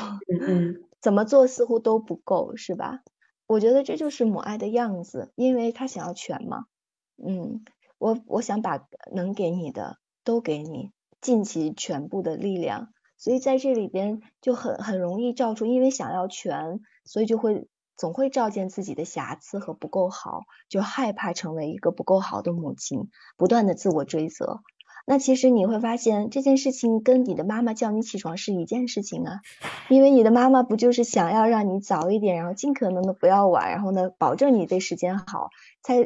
[0.45, 3.01] 嗯， 怎么做似乎都不够，是吧？
[3.47, 6.65] 我觉得这就是母爱的样子，因为他想要全嘛。
[7.17, 7.65] 嗯，
[7.99, 12.89] 我我想把能给你的都给你，尽其全部的力量。
[13.17, 24.61] 所以在这里边就很很容易照出，因为想要全，所以就会总会照见自己的瑕疵和不够好，就害怕成为一个不够好的母亲，不断的自我追责。
[25.07, 29.41] 那其实你会发现这件事情跟你的妈妈叫你起床是一件事情啊，
[29.89, 35.51] 因为你的妈妈不就是想要让你早一点，然后尽可能的不要晚，然后呢，保证你对时间好，
[35.83, 35.99] 才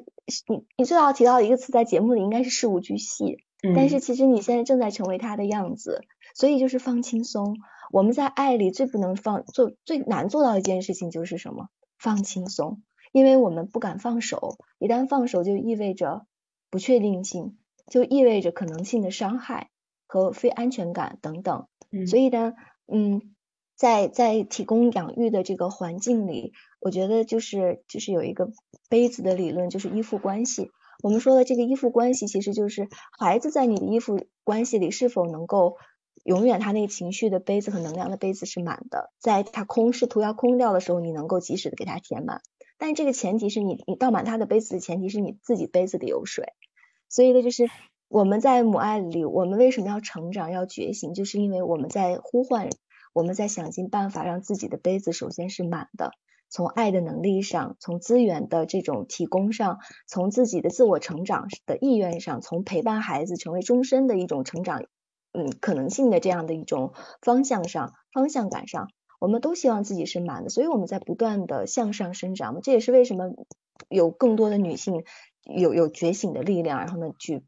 [0.49, 3.39] 你你最好提到一个词在节目里应该是事无巨细，
[3.77, 6.03] 但是其实你现在正在成为她的样子，
[6.35, 7.57] 所以就是放轻松。
[7.93, 11.69] 我们在爱里最不能放做最难做到一件事情就是什么？
[11.99, 12.83] 放轻松，
[13.13, 16.27] 因为我们不敢放手，一旦放手就意味着
[16.69, 17.57] 不确定性。
[17.89, 19.71] 就意味着可能性的伤害
[20.07, 21.67] 和非安全感等等，
[22.07, 22.55] 所以呢，
[22.87, 23.35] 嗯，
[23.77, 28.51] 在在提供养育的这个环境里，我觉得就是就是有一个
[28.89, 30.71] 杯子的理论，就是依附关系。
[31.03, 35.77] 我们说的这个依附关系，其实就是孩子在你的依附关系里是否能够
[36.25, 42.41] 永远他那个情绪的杯子和能量的杯子是满的，在他空试图要空掉的时候，你能够及时的给他填满。
[42.79, 46.53] 但这个前提是你你倒满他的杯子的前提是你自己杯子里有水。
[47.09, 47.69] 所以呢，就是
[48.09, 52.69] 我们在母爱里，我们为什么要成长、要觉醒，就是因为我们在呼唤，
[53.13, 56.13] 我们在想尽办法让自己的杯子首先是满的。
[56.51, 64.85] 从爱的能力上，从资源的这种提供上，从自己的自我成长的意愿上，从陪伴孩子成为终身的一种成长，
[65.33, 68.89] 嗯，可能性的这样的一种方向上、方向感上，
[69.21, 70.49] 我们都希望自己是满的。
[70.49, 73.31] 所以我们在不断的向上生长，这也是为什么
[73.91, 75.05] 有更多的女性。
[75.49, 77.43] 有有觉醒的力量，然后呢，去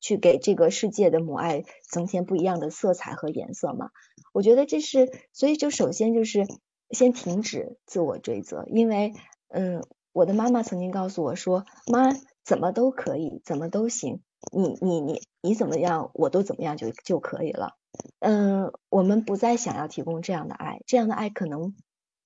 [0.00, 3.90] 去给这个世界的母爱增添不一样的色彩和颜色嘛？
[4.32, 6.46] 我觉得这是，所以就首先就是
[6.90, 9.14] 先停止自我追责，因为
[9.48, 9.82] 嗯，
[10.12, 14.20] 我的妈妈曾经告诉我说，妈怎么都可以，怎么都行，
[14.52, 17.76] 你你你你怎么样，我都怎么样就就可以了。
[18.20, 21.74] 嗯，我们不再想要提供这样的爱，这样的爱可能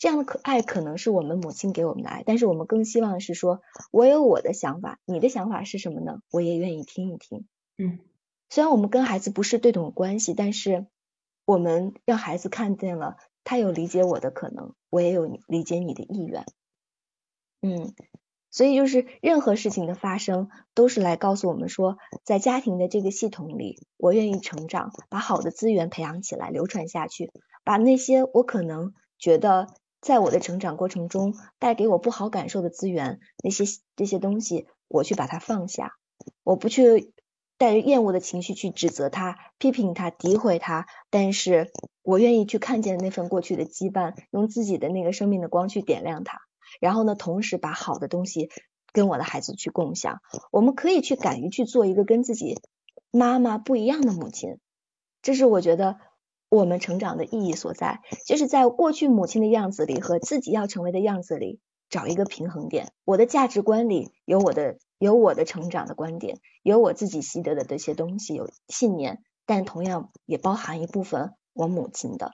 [0.03, 6.23] 这样的可爱可能是我们母亲给我们的爱，但是我们更希望是说，我有我的想法，你的想法是什么呢？
[6.33, 7.47] 我也愿意听一听。
[7.79, 8.01] 嗯，
[8.51, 10.87] 虽然我们跟孩子不是对等关系，但是
[11.45, 16.47] 我们让孩子看见了，他有理解我的可能，我也有理解你的意愿。
[17.61, 17.95] 嗯，
[18.51, 27.31] 所以就是任何事情的发生，都是来告诉我们说，在家庭的这个系统里，我愿意成长，把好的资源培养起来，流传下去，
[27.63, 29.69] 把那些我可能觉得。
[30.03, 35.93] 在我的成长过程中，带给我不好感受的资源，那些这些东西，我去把它放下，
[36.43, 37.15] 我不去
[37.57, 41.71] 带着厌恶的情绪去指责他、批评他、诋毁他，但是
[42.03, 46.41] 我愿意去看见那份过去的羁绊，用自己的那个生命的光去点亮它，
[46.81, 48.51] 然后呢，同时把好的东西
[48.93, 50.19] 跟我的孩子去共享。
[50.51, 52.61] 我们可以去敢于去做一个跟自己
[53.13, 54.59] 妈妈不一样的母亲，
[55.23, 56.01] 这是我觉得。
[56.55, 62.93] 我们成长的意义所在，就是在过去母亲的样子里和自己要成为的样子里找一个平衡点。
[63.07, 72.33] 我的价值观里有我的有我的成长的观点，有我自己习得的这些东西，有信念，但同样也包含一部分我母亲的，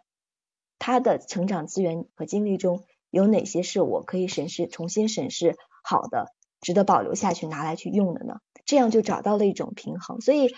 [0.80, 8.40] 她的成长资源和经历中有哪些是我可以审视、重新审视好的、值得保留下去、拿来去用的呢？
[8.64, 10.20] 这样就找到了一种平衡。
[10.20, 10.48] 所以。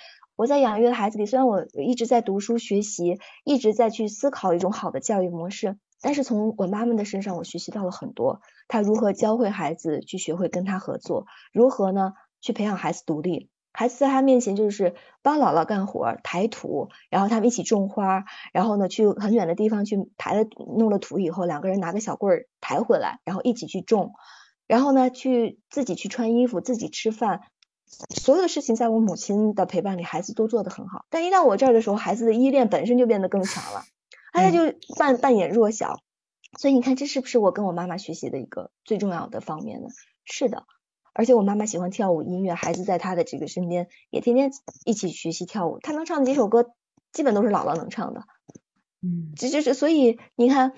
[0.41, 8.41] 我在养育的孩子里，虽然我一直在读书学习，一直在去思考一种好的教育模式，但是从我妈妈的身上，我学习到了很多。
[8.67, 13.51] 她如何教会孩子去学会跟他合作，如何呢去培养孩子独立？
[13.75, 18.25] 孩子在他面前就是帮姥姥干活，抬土，然后他们一起种花，
[18.55, 24.15] 然后呢去很远的地方去抬了弄了土以后，两个人拿个小棍儿抬回来，然后一起去种，
[24.67, 27.43] 然后呢去自己去穿衣服，自己吃饭。
[28.15, 31.05] 所有的事情在我母亲的陪伴里，孩子都做得很好。
[31.11, 33.85] 但一到我这儿的时候，孩子的依恋本身就变得更强了，
[34.33, 36.01] 他就扮扮演弱小。
[36.59, 39.89] 所以你看，这是不是我跟我妈妈学习的一个最重要的方面呢？
[40.25, 40.65] 是的，
[41.13, 44.51] 而且我妈妈喜欢跳舞音乐，孩子在她的这个身边也天天
[44.85, 45.79] 一起学习跳舞。
[45.81, 46.73] 她能唱的几首歌，
[47.13, 48.23] 基本都是姥姥能唱的。
[49.03, 50.73] 嗯，这就是所以你看。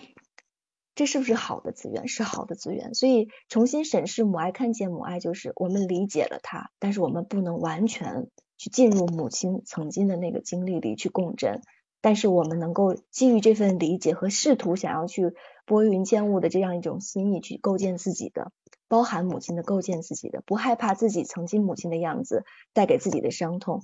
[0.94, 2.06] 这是不是好的资源？
[2.08, 2.94] 是好的资源。
[2.94, 8.28] 所以重新审视母爱，看见母爱，就是我们理解了它，但是我们不能完全
[8.58, 11.62] 去进入母亲曾经的那个经历里去共振。
[12.04, 15.34] 但是我们能够基于这份理解和试图想要去
[15.64, 18.50] 拨云见雾的这样一种心意，去构建自己的，
[18.88, 23.82] 包含母亲的构建自己的，不害怕自己曾经母亲的样子带给自己的伤痛，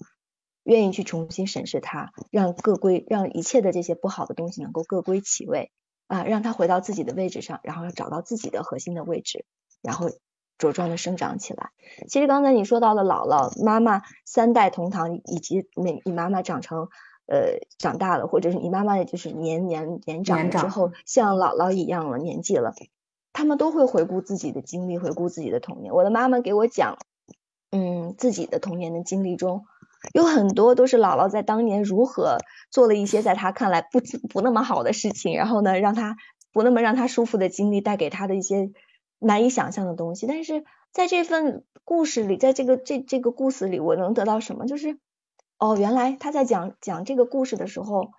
[0.65, 5.71] 愿意去重新审视它，让各归，让一切的这些不好的东西能够各归其位。
[6.09, 9.45] 啊，让他回到自己的位置上，然后要找到自己的核心的位置，
[9.83, 10.11] 然后
[10.59, 11.71] 茁壮的生长起来。
[12.09, 16.89] 其实刚才你说到了姥姥、妈妈三代同堂，以及你你妈妈长成
[17.27, 22.75] 呃长大了，或者是你妈妈也就是年年年长之后，像姥姥一样了年纪了，
[23.33, 25.95] 他们都会回顾自己的经历，回顾自己的童年。
[25.95, 26.99] 我的妈妈给我讲，
[27.71, 29.67] 嗯，自己的童年的经历中。
[30.15, 32.39] 有很多都是姥姥在当年如何
[32.71, 36.17] 做了一些在她看来不不那么好的事情，然后呢，让她
[36.53, 38.71] 不那么让她舒服的经历带给她的一些
[39.19, 40.27] 难以想象的东西。
[40.27, 44.67] 但是在这份故事里，在这个这这个故事里，我能得到什么？
[44.67, 44.99] 就是
[45.59, 48.13] 哦，原来他在讲讲这个故事的时候，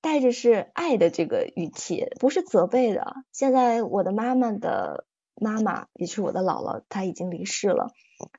[0.00, 3.14] 带着是爱的这个语气，不是责备的。
[3.32, 5.04] 现在我的妈妈的
[5.34, 7.90] 妈妈，也是我的姥姥，她已经离世了，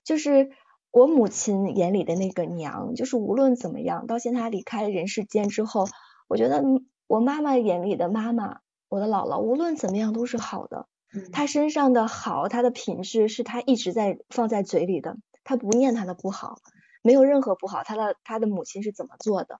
[0.05, 0.49] 就是。
[0.95, 5.89] 我母亲眼里的那个娘，就是无论怎么样，到现在离开人世间之后，
[6.29, 6.63] 我觉得
[7.05, 10.87] 我妈妈眼里的妈妈，我的姥姥，无论怎么样都是好的。
[11.33, 16.59] 她身上的好，她的品质是她一直在放在嘴里的，她不念她的不好，
[17.01, 17.83] 没有任何不好。
[17.83, 19.59] 她的她的母亲是怎么做的？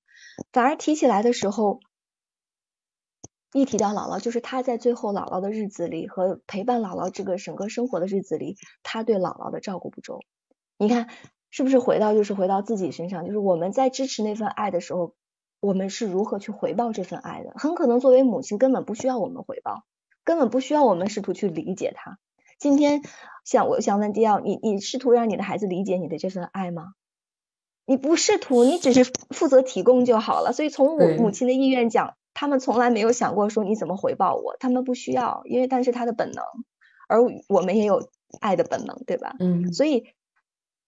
[0.54, 1.82] 反而提起来的时候，
[3.52, 10.22] 一提到姥姥，就是她在最后姥姥的日子里和陪伴姥姥这个整个生活的日子里，她对姥姥的照顾不周。
[10.78, 11.07] 你看，
[11.49, 13.26] 是不是回到就是回到自己身上？
[13.26, 15.13] 就是我们在支持那份爱的时候，
[15.61, 17.53] 我们是如何去回报这份爱的？
[17.55, 19.86] 很可能作为母亲，根本不需要我们回报，
[20.26, 22.19] 根本不需要我们试图去理解他。
[22.59, 23.01] 今天，
[23.45, 26.93] 想我想问迪奥，你你试图让你的孩子理解你的这份爱吗？
[27.86, 30.51] 你不试图，你只是负责提供就好了。
[30.51, 36.43] 所以从我母亲的意愿讲，他们从来没有想过说你怎么回报我，他们不需要，因为但是他的本能，
[37.07, 38.09] 而我们也有
[38.41, 39.38] 爱的本能，对吧？
[39.39, 40.07] 嗯，所以。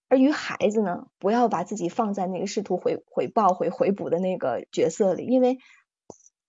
[0.10, 5.58] 而于孩子呢，不要把自己放在那个试图回回报、回回补的那个角色里，因为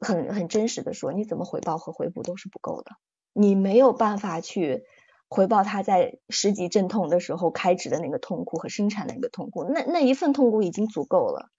[0.00, 2.92] 很很真实的说，你怎么回报和回补都是不够的，
[3.32, 4.84] 你没有办法去
[5.28, 11.50] 回报他在十级阵痛的时候开指的那个痛苦和生产的那个痛苦，那那一份痛苦已经足够了。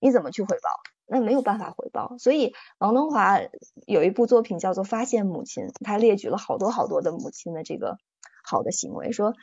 [0.00, 0.68] 你怎么去回报？
[1.06, 2.16] 那没有办法回报。
[2.18, 3.38] 所以王东华
[3.86, 7.96] 有一部作品叫做《发现母亲》，他列举了好多好多的母亲的这个
[8.42, 9.34] 好的行为，说，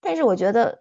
[0.00, 0.78] 但是我觉得，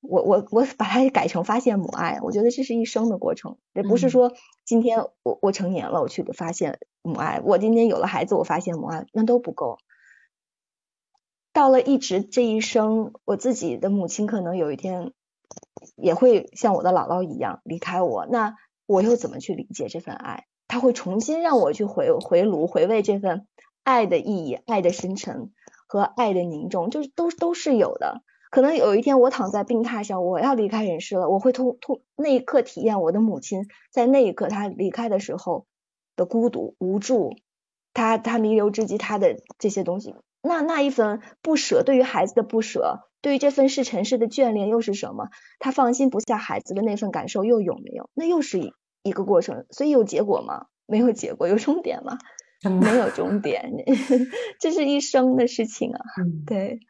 [0.00, 4.32] 我我我把它改成发现母爱，我觉得这是一生的过程，也不是说
[4.64, 9.78] 今天我我成年了，我去发现母爱，我今天有了孩子，我发现母爱，那都不够。
[11.52, 15.12] 到了一直这一生，我自己的母亲可能有一天
[15.96, 18.56] 也会像我的姥姥一样离开我，那
[18.86, 20.46] 我又怎么去理解这份爱？
[20.66, 23.46] 他会重新让我去回回炉回味这份
[23.82, 25.52] 爱的意义、爱的深沉
[25.86, 28.22] 和爱的凝重，就是都都是有的。
[28.50, 35.66] 可能有一天我躺在病榻上，我要离开人世了，我会通通那一刻体验我的母亲在那一刻她离开的时候
[36.16, 37.36] 的孤独、无助，
[37.92, 40.14] 她她弥留之际她的这些东西。
[40.40, 45.28] 那那一份不舍，对于孩子的不舍，对于这份是尘世的眷恋又是什么？
[45.58, 48.08] 他放心不下孩子的那份感受又有没有？
[48.14, 48.72] 那又是一
[49.02, 49.66] 一个过程。
[49.70, 50.66] 所以有结果吗？
[50.86, 51.48] 没有结果。
[51.48, 52.18] 有终点吗？
[52.80, 53.72] 没有终点。
[54.60, 56.00] 这是一生的事情啊。
[56.46, 56.80] 对。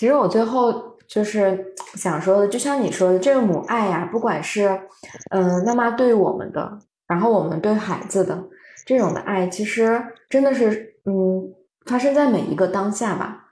[0.00, 0.72] 其实我最后
[1.06, 4.80] 就是想说的，就像你说的，这个母爱呀，不管是
[5.28, 8.42] 嗯妈妈对我们的，然后我们对孩子的。
[8.86, 11.52] 这种的爱其实真的是，嗯，
[11.84, 13.50] 发生在每一个当下吧。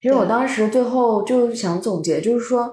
[0.00, 2.72] 其实我当时最后就想总结，就是说，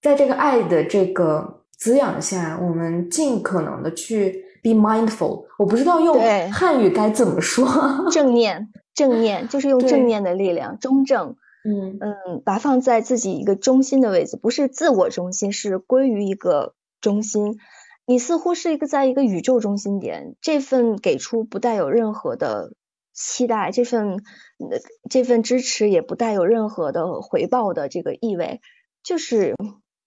[0.00, 5.46] 在这个爱的这个滋养下，我们尽可能的去 be mindful。
[5.58, 6.16] 我不知道用
[6.52, 7.66] 汉语该怎么说，
[8.12, 11.34] 正念，正念就是用正念的力量，中正，
[11.64, 11.98] 嗯。
[12.00, 17.58] 嗯，把放在自己一个中心的位置，不是自我中心，是归于一个中心。
[18.04, 22.72] 你似乎是一个在一个宇宙中心点，这份给出不带有任何的
[23.14, 24.24] 期待，这份
[25.08, 28.60] 这份支持也不带有任何的回报的这个意味，
[29.04, 29.54] 就是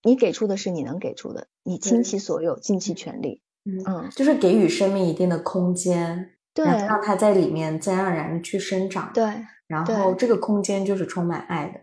[0.04, 9.24] 你给出的是你能给出的，你倾其所有，尽其全力，嗯，就是给予生命一定的空间，对，让它在里面自然而然的去生长，对，
[9.68, 11.82] 然后这个空间就是充满爱的，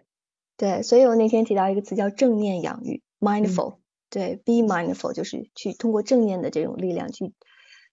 [0.57, 3.79] 对，所以我那天提到一个词叫正念养育，mindful。
[4.09, 7.33] 对，be mindful 就是去通过正念的这种力量，去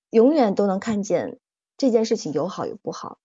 [0.09, 1.39] 永远都能看见
[1.77, 3.19] 这件事情有好有不好，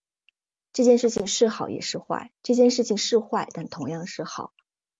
[0.72, 4.52] 这件事情是好也是坏，这件事情是坏但同样是好，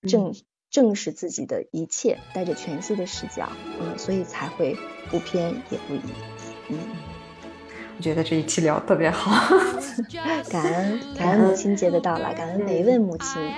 [0.03, 0.35] 正
[0.71, 3.49] 正视自己的一切，带着全息的视角，
[3.81, 4.77] 嗯，所以才会
[5.09, 6.01] 不偏也不倚，
[6.71, 6.79] 嗯，
[7.97, 9.31] 我觉得这一期聊特别好，
[10.51, 12.61] 感恩 感恩母亲节的到来，感恩。
[12.65, 13.53] 每一位母亲。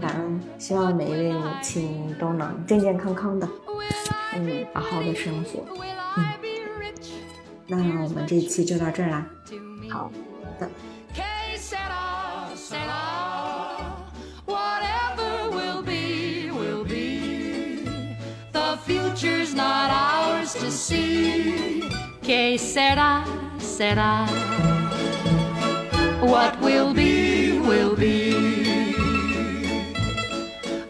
[0.00, 3.48] 感恩，希望每一位母亲都能健健康康的，
[4.34, 5.64] 嗯，好好的生活，
[6.16, 6.24] 嗯。
[7.66, 9.26] 那我们这一期就到这儿啦，
[9.90, 10.10] 好。
[10.58, 10.68] 的。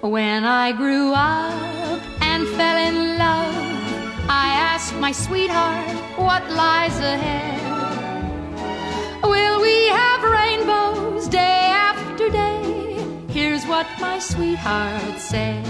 [0.03, 3.55] When I grew up and fell in love,
[4.29, 7.61] I asked my sweetheart what lies ahead.
[9.23, 13.07] Will we have rainbows day after day?
[13.29, 15.65] Here's what my sweetheart said.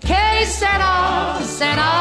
[0.00, 1.92] Que sera, sera,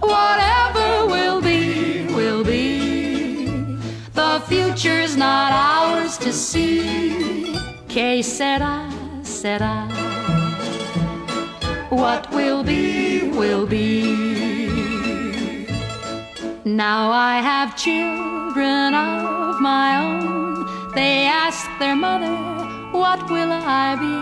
[0.00, 0.73] whatever
[1.14, 3.78] will be, will be.
[4.20, 7.58] The future's not ours to see.
[7.88, 8.90] Que sera,
[9.22, 9.74] sera
[11.94, 14.02] what will be, will be.
[16.64, 20.92] Now I have children of my own.
[20.94, 22.34] They ask their mother,
[22.92, 24.16] What will I be?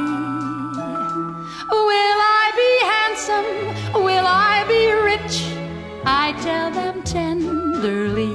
[1.88, 4.04] Will I be handsome?
[4.04, 5.61] Will I be rich?
[6.04, 8.34] I tell them tenderly.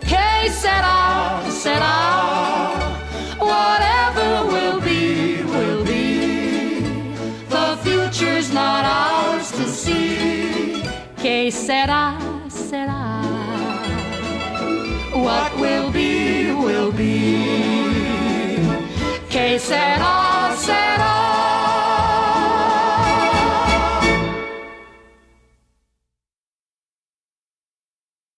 [0.00, 1.96] Que sera, sera,
[3.38, 6.80] whatever will be, will be
[7.48, 10.82] The future's not ours to see.
[11.16, 12.18] Que sera,
[12.48, 13.22] sera.
[15.12, 17.44] What will be, will be.
[19.28, 20.14] Que sera.